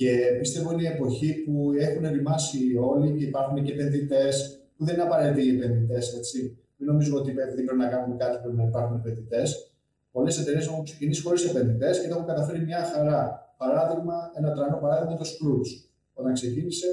[0.00, 4.94] και πιστεύω είναι η εποχή που έχουν ρημάσει όλοι και υπάρχουν και επενδυτές που δεν
[4.94, 6.32] είναι απαραίτητοι οι επενδυτές.
[6.76, 9.72] Μην νομίζουμε ότι επειδή πρέπει να κάνουμε κάτι πρέπει να υπάρχουν επενδυτές.
[10.12, 13.54] Πολλές εταιρείες έχουν ξεκινήσει χωρίς επενδυτές και το έχουν καταφέρει μια χαρά.
[13.56, 15.88] Παράδειγμα, ένα τρανό παράδειγμα το Scrooge.
[16.14, 16.86] Όταν ξεκίνησε,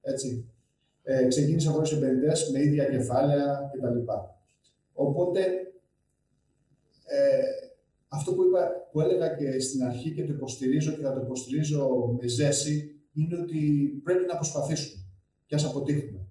[0.00, 0.50] έτσι,
[1.02, 3.98] ε, ξεκίνησε χωρίς επενδυτές με ίδια κεφάλαια κτλ.
[4.92, 5.40] Οπότε,
[7.04, 7.42] ε,
[8.12, 12.16] αυτό που, είπα, που έλεγα και στην αρχή και το υποστηρίζω και θα το υποστηρίζω
[12.20, 13.60] με ζέση είναι ότι
[14.04, 15.04] πρέπει να προσπαθήσουμε
[15.46, 16.26] και ας αποτύχουμε.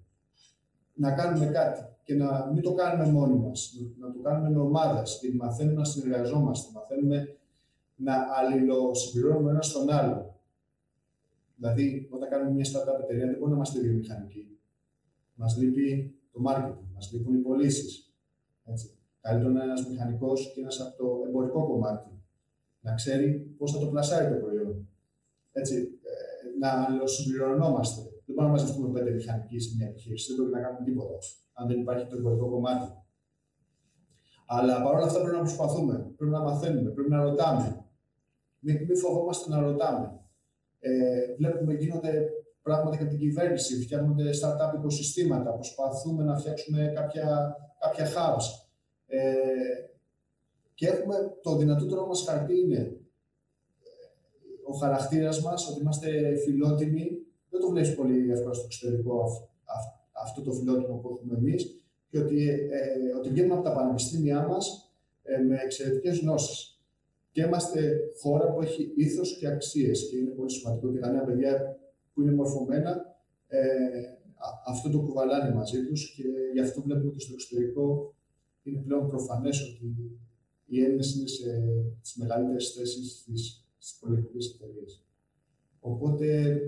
[0.94, 5.18] Να κάνουμε κάτι και να μην το κάνουμε μόνοι μας, να το κάνουμε με ομάδες
[5.20, 7.36] και μαθαίνουμε να συνεργαζόμαστε, μαθαίνουμε
[7.94, 10.40] να αλληλοσυμπληρώνουμε ένας στον άλλο.
[11.56, 14.58] Δηλαδή, όταν κάνουμε μια startup εταιρεία, δεν μπορούμε να είμαστε βιομηχανικοί.
[15.34, 18.12] Μας λείπει το marketing, μας λείπουν οι πωλήσεις.
[19.20, 22.10] Καλύτερο να είναι ένας μηχανικός και ένας από το εμπορικό κομμάτι.
[22.80, 24.88] Να ξέρει πώς θα το πλασάρει το προϊόν.
[25.52, 28.00] Έτσι, ε, να αλληλοσυμπληρωνόμαστε.
[28.02, 30.26] Δεν μπορούμε να μαζευτούμε πέντε μηχανικοί σε μια επιχείρηση.
[30.26, 31.18] Δεν πρέπει να κάνουμε τίποτα.
[31.52, 32.88] Αν δεν υπάρχει το εμπορικό κομμάτι.
[34.46, 35.94] Αλλά παρόλα αυτά πρέπει να προσπαθούμε.
[36.16, 36.90] Πρέπει να μαθαίνουμε.
[36.90, 37.84] Πρέπει να ρωτάμε.
[38.58, 40.20] Μην, μην φοβόμαστε να ρωτάμε.
[40.78, 42.12] Ε, βλέπουμε γίνονται
[42.62, 43.80] πράγματα και από την κυβέρνηση.
[43.82, 45.50] Φτιάχνονται startup οικοσυστήματα.
[45.52, 48.68] Προσπαθούμε να φτιάξουμε κάποια, κάποια hubs
[49.10, 49.22] ε,
[50.74, 52.96] και έχουμε το δυνατότερο μας χαρτί είναι ε,
[54.64, 57.18] ο χαρακτήρας μας, ότι είμαστε φιλότιμοι.
[57.50, 59.48] Δεν το βλέπεις πολύ εύκολα στο εξωτερικό
[60.12, 61.80] αυτό το φιλότιμο που έχουμε εμείς
[62.10, 64.92] και ότι, ε, ότι βγαίνουμε από τα πανεπιστήμια μας
[65.22, 66.80] ε, με εξαιρετικές γνώσεις.
[67.32, 71.24] Και είμαστε χώρα που έχει ήθος και αξίες και είναι πολύ σημαντικό και τα νέα
[71.24, 71.78] παιδιά
[72.14, 73.58] που είναι μορφωμένα ε,
[74.66, 78.14] αυτό το κουβαλάνε μαζί τους και γι' αυτό βλέπουμε και στο εξωτερικό
[78.70, 80.20] είναι πλέον προφανές ότι
[80.66, 81.44] οι Έλληνες είναι σε
[82.02, 85.04] τις μεγαλύτερες θέσεις στις, στις πολιτικές εταιρείες.
[85.80, 86.58] Οπότε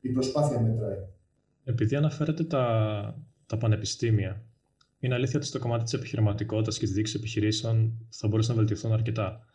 [0.00, 1.06] η προσπάθεια μετράει.
[1.64, 4.44] Επειδή αναφέρετε τα, τα πανεπιστήμια,
[4.98, 8.92] είναι αλήθεια ότι στο κομμάτι της επιχειρηματικότητας και της δίκης επιχειρήσεων θα μπορούσαν να βελτιωθούν
[8.92, 9.46] αρκετά.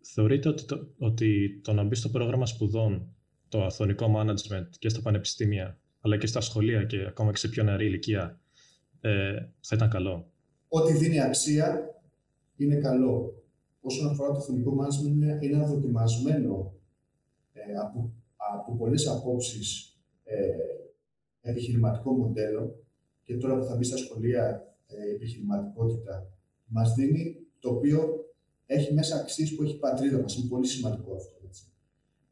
[0.00, 3.14] Θεωρείτε ότι το, ότι το να μπει στο πρόγραμμα σπουδών
[3.48, 7.62] το αθωνικό management και στα πανεπιστήμια, αλλά και στα σχολεία και ακόμα και σε πιο
[7.62, 8.40] νεαρή ηλικία,
[9.00, 10.32] ε, θα ήταν καλό;
[10.72, 11.94] Ό,τι δίνει αξία
[12.56, 13.42] είναι καλό.
[13.80, 16.74] Όσον αφορά το θετικό management, είναι ένα δοκιμασμένο
[17.52, 20.36] ε, από, από πολλές απόψεις ε,
[21.40, 22.84] επιχειρηματικό μοντέλο
[23.22, 26.32] και τώρα που θα μπει στα σχολεία ε, επιχειρηματικότητα
[26.66, 28.24] μας δίνει το οποίο
[28.66, 30.36] έχει μέσα αξίες που έχει η πατρίδα μας.
[30.36, 31.36] Είναι πολύ σημαντικό αυτό.
[31.46, 31.64] Έτσι.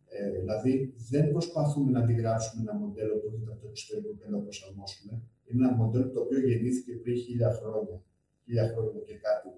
[0.08, 4.36] Ε, δηλαδή, δεν προσπαθούμε να αντιγράψουμε ένα μοντέλο που έρχεται από το εξωτερικό και να
[4.36, 5.12] το προσαρμόσουμε.
[5.44, 8.02] Είναι ένα μοντέλο το οποίο γεννήθηκε πριν χίλια χρόνια
[8.48, 9.48] χίλια χρόνια και κάτι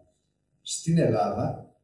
[0.63, 1.75] στην Ελλάδα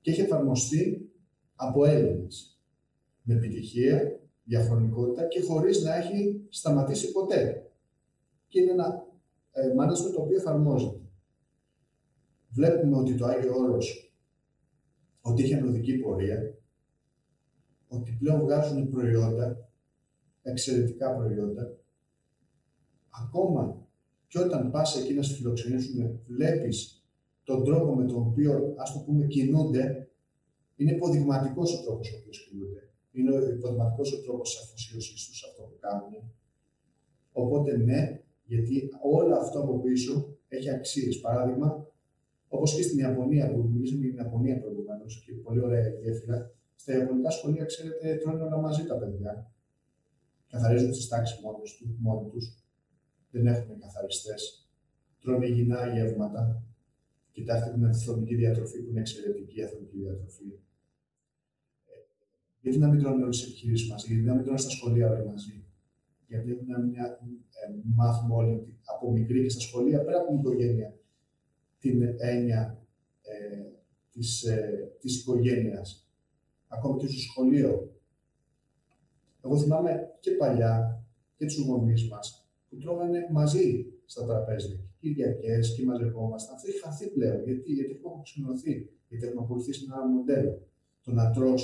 [0.00, 1.10] και έχει εφαρμοστεί
[1.54, 2.60] από Έλληνες
[3.22, 7.70] με επιτυχία, διαχρονικότητα και χωρίς να έχει σταματήσει ποτέ.
[8.48, 9.06] Και είναι ένα
[9.52, 9.68] ε,
[10.14, 11.00] το οποίο εφαρμόζεται.
[12.48, 14.14] Βλέπουμε ότι το Άγιο Όρος
[15.20, 16.54] ότι έχει ανωδική πορεία,
[17.88, 19.70] ότι πλέον βγάζουν προϊόντα,
[20.42, 21.76] εξαιρετικά προϊόντα,
[23.24, 23.89] ακόμα
[24.30, 27.04] και όταν πας εκεί να σε φιλοξενήσουν, βλέπεις
[27.42, 30.08] τον τρόπο με τον οποίο, ας το πούμε, κινούνται,
[30.76, 32.82] είναι υποδειγματικός ο τρόπος ο οποίος κινούνται.
[33.12, 36.12] Είναι υποδειγματικός ο τρόπος της αφοσίωσής τους σε αυτό που κάνουν.
[37.32, 41.20] Οπότε, ναι, Γιατί όλο αυτό από πίσω έχει αξίες.
[41.20, 41.86] Παράδειγμα,
[42.48, 46.92] όπως και στην Ιαπωνία, που μιλήσαμε για την Ιαπωνία προηγουμένως και πολύ ωραία γέφυρα, στα
[46.96, 49.52] Ιαπωνικά σχολεία, ξέρετε, τρώνε όλα μαζί τα παιδιά.
[50.48, 51.40] Καθαρίζουν τις τάξεις
[51.98, 52.59] μόνοι τους.
[53.30, 54.68] Δεν έχουν καθαριστές.
[55.20, 56.62] Τρώνε υγιεινά γεύματα.
[57.32, 60.44] Κοιτάξτε την αθλητική διατροφή που είναι εξαιρετική αθλητική διατροφή.
[61.86, 61.92] Ε,
[62.60, 65.26] γιατί να μην τρώνε όλες τις επιχειρήσεις μαζί, γιατί να μην τρώνε στα σχολεία όλοι
[65.26, 65.64] μαζί.
[66.28, 67.18] Γιατί έχουμε να ε,
[67.94, 70.94] μάθουμε όλοι από μικρή και στα σχολεία, πέρα από την οικογένεια,
[71.78, 72.86] την έννοια
[73.22, 73.70] ε,
[74.10, 76.08] της, ε, της οικογένειας.
[76.68, 77.94] Ακόμη και στο σχολείο.
[79.44, 81.04] Εγώ θυμάμαι και παλιά
[81.36, 82.39] και τους γονείς μας
[82.70, 84.78] που τρώγανε μαζί στα τραπέζια.
[85.00, 86.54] Κυριακέ και μαζευόμασταν.
[86.54, 87.42] Αυτό έχει χαθεί πλέον.
[87.42, 90.62] Γιατί, γιατί έχουμε αποξενωθεί, γιατί έχουμε ακολουθήσει ένα άλλο μοντέλο.
[91.02, 91.54] Το να τρώ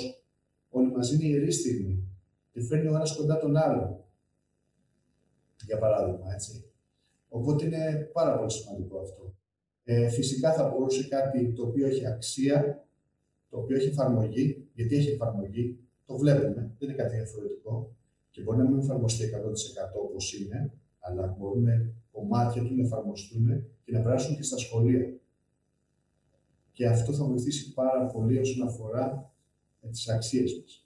[0.69, 2.03] όλοι μαζί είναι ιερή στιγμή
[2.51, 4.03] και φέρνει ο ένας κοντά τον άλλον.
[5.65, 6.71] Για παράδειγμα, έτσι.
[7.29, 9.35] Οπότε είναι πάρα πολύ σημαντικό αυτό.
[9.83, 12.87] Ε, φυσικά θα μπορούσε κάτι το οποίο έχει αξία,
[13.49, 17.95] το οποίο έχει εφαρμογή, γιατί έχει εφαρμογή, το βλέπουμε, δεν είναι κάτι διαφορετικό
[18.31, 19.29] και μπορεί να μην εφαρμοστεί 100%
[20.03, 20.73] όπως είναι,
[21.07, 21.67] αλλά μπορούν
[22.11, 23.47] κομμάτια του να εφαρμοστούν
[23.85, 25.13] και να περάσουν και στα σχολεία.
[26.71, 29.33] Και αυτό θα βοηθήσει πάρα πολύ όσον αφορά
[29.81, 30.85] ε, τις αξίες μας.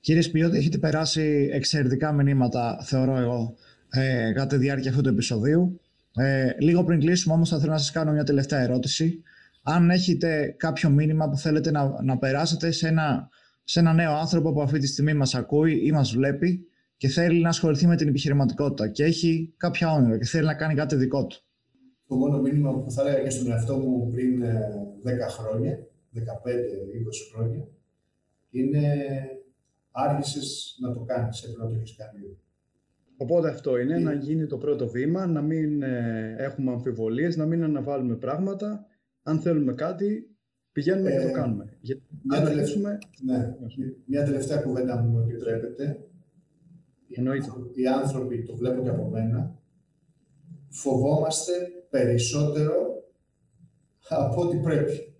[0.00, 3.54] Κύριε Σπιώτη, έχετε περάσει εξαιρετικά μηνύματα, θεωρώ εγώ,
[3.90, 5.80] ε, κατά τη διάρκεια αυτού του επεισοδίου.
[6.16, 9.22] Ε, λίγο πριν κλείσουμε όμως θα θέλω να σας κάνω μια τελευταία ερώτηση.
[9.62, 13.28] Αν έχετε κάποιο μήνυμα που θέλετε να, να περάσετε σε ένα,
[13.64, 16.66] σε ένα νέο άνθρωπο που αυτή τη στιγμή μας ακούει ή μας βλέπει
[16.96, 20.74] και θέλει να ασχοληθεί με την επιχειρηματικότητα και έχει κάποια όνειρα και θέλει να κάνει
[20.74, 21.36] κάτι δικό του.
[22.08, 24.44] Το μόνο μήνυμα που θα έλεγα και στον εαυτό μου πριν 10
[25.06, 25.78] ε, χρόνια,
[26.14, 26.18] 15-20
[27.32, 27.68] χρόνια,
[28.50, 28.80] είναι
[29.90, 32.38] άργησες να το κάνεις, έπρεπε να το έχεις κάνει.
[33.16, 37.62] Οπότε αυτό είναι, να γίνει το πρώτο βήμα, να μην ε, έχουμε αμφιβολίες, να μην
[37.62, 38.86] αναβάλουμε πράγματα.
[39.22, 40.36] Αν θέλουμε κάτι,
[40.72, 41.76] πηγαίνουμε και το ε, κάνουμε.
[41.80, 43.54] Για, μια, να τελευταία, ναι,
[44.06, 45.98] μια τελευταία κουβέντα μου επιτρέπετε.
[47.16, 47.48] Εννοείται.
[47.74, 49.58] Οι άνθρωποι, το βλέπω και από μένα,
[50.68, 51.52] φοβόμαστε
[51.90, 53.02] περισσότερο
[54.08, 55.14] από ό,τι πρέπει.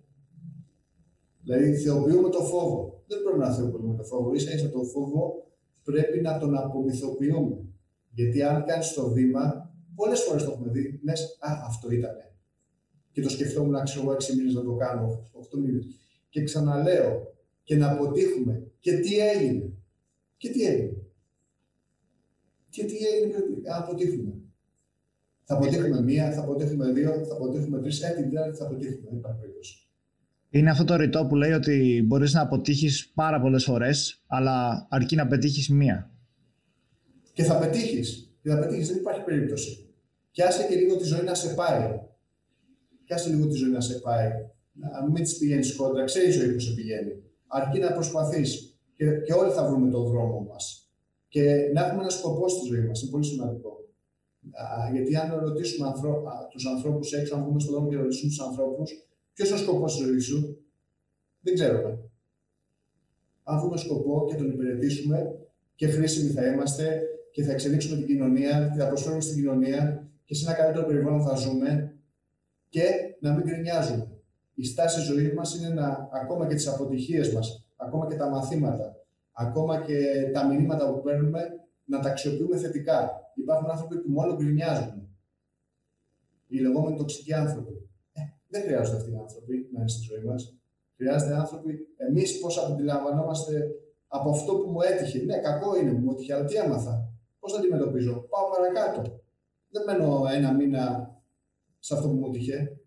[1.43, 3.03] Δηλαδή, θεοποιούμε το φόβο.
[3.07, 4.33] Δεν πρέπει να θεοποιούμε το φόβο.
[4.33, 5.47] Ίσα ίσα το φόβο
[5.83, 7.57] πρέπει να τον απομυθοποιούμε.
[8.11, 12.15] Γιατί αν κάνεις το βήμα, πολλές φορές το έχουμε δει, λες, Α, αυτό ήταν.
[13.11, 15.85] Και το σκεφτόμουν, ξέρω εγώ, έξι μήνες να το κάνω, 8 μήνες.
[16.29, 17.33] Και ξαναλέω,
[17.63, 18.71] και να αποτύχουμε.
[18.79, 19.73] Και τι έγινε.
[20.37, 21.04] Και τι έγινε.
[22.75, 23.35] Και τι έγινε,
[23.73, 24.33] αν αποτύχουμε.
[25.43, 29.09] Θα αποτύχουμε μία, θα αποτύχουμε δύο, θα αποτύχουμε τρεις, έτσι την τρίτη θα αποτύχουμε.
[29.09, 29.87] Δεν υπάρχει περίπτωση.
[30.49, 35.15] Είναι αυτό το ρητό που λέει ότι μπορείς να αποτύχεις πάρα πολλές φορές, αλλά αρκεί
[35.15, 36.11] να πετύχεις μία.
[37.33, 38.37] Και θα πετύχεις.
[38.41, 39.89] Και θα πετύχεις, δεν υπάρχει περίπτωση.
[40.31, 41.99] Και άσε και λίγο τη ζωή να σε πάει.
[43.05, 44.29] Και άσε λίγο τη ζωή να σε πάει.
[44.71, 47.11] Να μην της πηγαίνεις κόντρα, ξέρεις η ζωή που σε πηγαίνει.
[47.47, 48.79] Αρκεί να προσπαθείς.
[48.95, 50.84] Και, και όλοι θα βρούμε τον δρόμο μας.
[51.35, 53.01] Και να έχουμε ένα σκοπός στη ζωή μας.
[53.01, 53.69] Είναι πολύ σημαντικό.
[54.51, 55.93] Α, γιατί αν ρωτήσουμε
[56.51, 58.91] τους ανθρώπους έξω, αν βγούμε στον δρόμο και ρωτήσουμε τους ανθρώπους,
[59.33, 60.57] ποιος είναι ο σκοπός τη ζωή σου,
[61.41, 61.99] δεν ξέρουμε.
[63.43, 65.35] Αν βρούμε σκοπό και τον υπηρετήσουμε
[65.75, 70.35] και χρήσιμοι θα είμαστε και θα εξελίξουμε την κοινωνία και θα προσφέρουμε στην κοινωνία και
[70.35, 71.95] σε ένα καλύτερο περιβάλλον θα ζούμε
[72.69, 72.85] και
[73.19, 74.07] να μην γκρινιάζουμε.
[74.53, 79.04] Η στάση ζωής μας είναι να, ακόμα και τις αποτυχίες μας, ακόμα και τα μαθήματα,
[79.35, 81.41] ακόμα και τα μηνύματα που παίρνουμε,
[81.85, 83.11] να τα αξιοποιούμε θετικά.
[83.35, 85.09] Υπάρχουν άνθρωποι που μόνο γκρινιάζουν.
[86.47, 87.89] Οι λεγόμενοι τοξικοί άνθρωποι.
[88.13, 90.57] Ε, δεν χρειάζονται αυτοί οι άνθρωποι να είναι στη ζωή μας.
[90.95, 93.71] Χρειάζονται άνθρωποι, εμείς πώς αντιλαμβανόμαστε
[94.07, 95.23] από αυτό που μου έτυχε.
[95.23, 97.09] Ναι, κακό είναι που μου έτυχε, αλλά τι έμαθα.
[97.39, 98.25] Πώς θα αντιμετωπίζω.
[98.29, 99.19] Πάω παρακάτω.
[99.69, 101.15] Δεν μένω ένα μήνα
[101.79, 102.77] σε αυτό που μου έτυχε.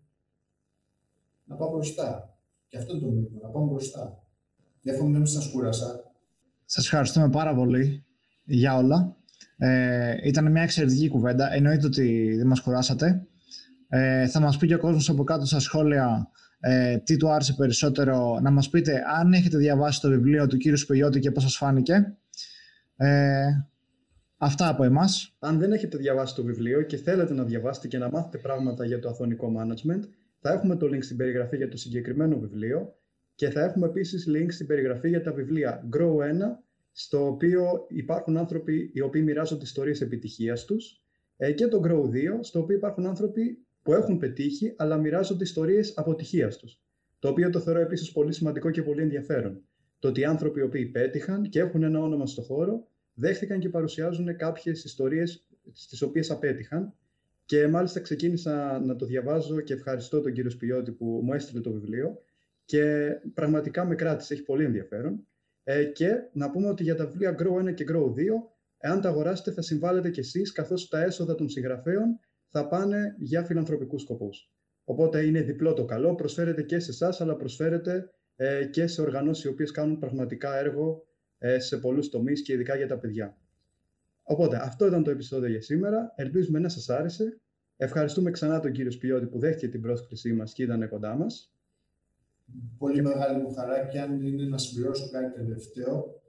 [1.43, 2.37] Να πάω μπροστά.
[2.67, 4.23] Και αυτό είναι το μήνυμα, να πάω μπροστά.
[4.83, 6.08] Εύχομαι να μην σας κούρασα.
[6.71, 8.05] Σας ευχαριστούμε πάρα πολύ
[8.43, 9.15] για όλα.
[9.57, 11.53] Ε, ήταν μια εξαιρετική κουβέντα.
[11.53, 13.27] Εννοείται ότι δεν μας κουράσατε.
[13.87, 17.53] Ε, θα μας πει και ο κόσμος από κάτω στα σχόλια ε, τι του άρεσε
[17.53, 18.39] περισσότερο.
[18.41, 22.17] Να μας πείτε αν έχετε διαβάσει το βιβλίο του κύριου Σπελιώτη και πώς σας φάνηκε.
[22.95, 23.45] Ε,
[24.37, 25.35] αυτά από εμάς.
[25.39, 28.99] Αν δεν έχετε διαβάσει το βιβλίο και θέλετε να διαβάσετε και να μάθετε πράγματα για
[28.99, 30.03] το αθωνικό management,
[30.41, 32.98] θα έχουμε το link στην περιγραφή για το συγκεκριμένο βιβλίο
[33.39, 36.25] και θα έχουμε επίσης link στην περιγραφή για τα βιβλία Grow 1,
[36.91, 41.01] στο οποίο υπάρχουν άνθρωποι οι οποίοι μοιράζονται ιστορίες επιτυχίας τους
[41.37, 45.97] ε, και το Grow 2, στο οποίο υπάρχουν άνθρωποι που έχουν πετύχει, αλλά μοιράζονται ιστορίες
[45.97, 46.81] αποτυχίας τους.
[47.19, 49.61] Το οποίο το θεωρώ επίσης πολύ σημαντικό και πολύ ενδιαφέρον.
[49.99, 53.69] Το ότι οι άνθρωποι οι οποίοι πέτυχαν και έχουν ένα όνομα στο χώρο, δέχτηκαν και
[53.69, 55.47] παρουσιάζουν κάποιες ιστορίες
[55.89, 56.93] τι οποίες απέτυχαν
[57.45, 61.71] και μάλιστα ξεκίνησα να το διαβάζω και ευχαριστώ τον κύριο Σπιώτη που μου έστειλε το
[61.71, 62.21] βιβλίο
[62.69, 65.27] και πραγματικά με κράτησε, έχει πολύ ενδιαφέρον.
[65.63, 68.13] Ε, και να πούμε ότι για τα βιβλία Grow 1 και Grow 2,
[68.77, 73.43] εάν τα αγοράσετε θα συμβάλλετε κι εσείς, καθώς τα έσοδα των συγγραφέων θα πάνε για
[73.43, 74.51] φιλανθρωπικούς σκοπούς.
[74.83, 79.43] Οπότε είναι διπλό το καλό, προσφέρεται και σε εσάς, αλλά προσφέρεται ε, και σε οργανώσεις
[79.43, 81.07] οι οποίες κάνουν πραγματικά έργο
[81.37, 83.37] ε, σε πολλούς τομείς και ειδικά για τα παιδιά.
[84.23, 86.13] Οπότε αυτό ήταν το επεισόδιο για σήμερα.
[86.15, 87.41] Ελπίζουμε να σας άρεσε.
[87.77, 91.53] Ευχαριστούμε ξανά τον κύριο Σπιώτη που δέχτηκε την πρόσκλησή μας και ήταν κοντά μας.
[92.77, 96.21] Πολύ μεγάλη μου χαρά και αν είναι να συμπληρώσω κάτι τελευταίο,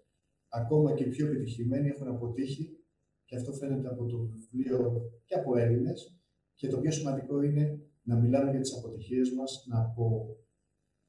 [0.48, 2.78] ακόμα και οι πιο επιτυχημένοι έχουν αποτύχει
[3.24, 6.14] και αυτό φαίνεται από το βιβλίο και από Έλληνες.
[6.54, 10.36] Και το πιο σημαντικό είναι να μιλάμε για τις αποτυχίες μας, να απο,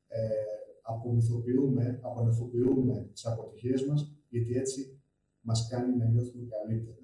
[0.08, 0.20] ε,
[0.82, 5.02] απομυθοποιούμε, απονεφοποιούμε τις αποτυχίες μας, γιατί έτσι
[5.42, 6.98] μας κάνει να νιώθουμε καλύτερα.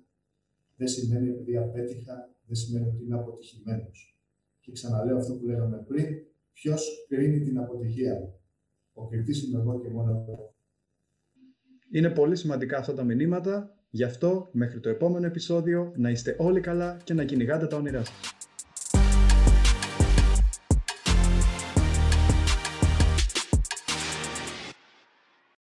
[0.75, 4.19] Δεν σημαίνει επειδή απέτυχα, δεν σημαίνει ότι είμαι αποτυχημένος.
[4.59, 6.07] Και ξαναλέω αυτό που λέγαμε πριν,
[6.61, 8.41] ποιος κρίνει την αποτυχία μου;
[8.93, 10.55] Ο κριτής είμαι εγώ και μόνο εγώ.
[11.91, 16.59] Είναι πολύ σημαντικά αυτά τα μηνύματα, γι' αυτό μέχρι το επόμενο επεισόδιο να είστε όλοι
[16.59, 18.19] καλά και να κυνηγάτε τα όνειρά σας.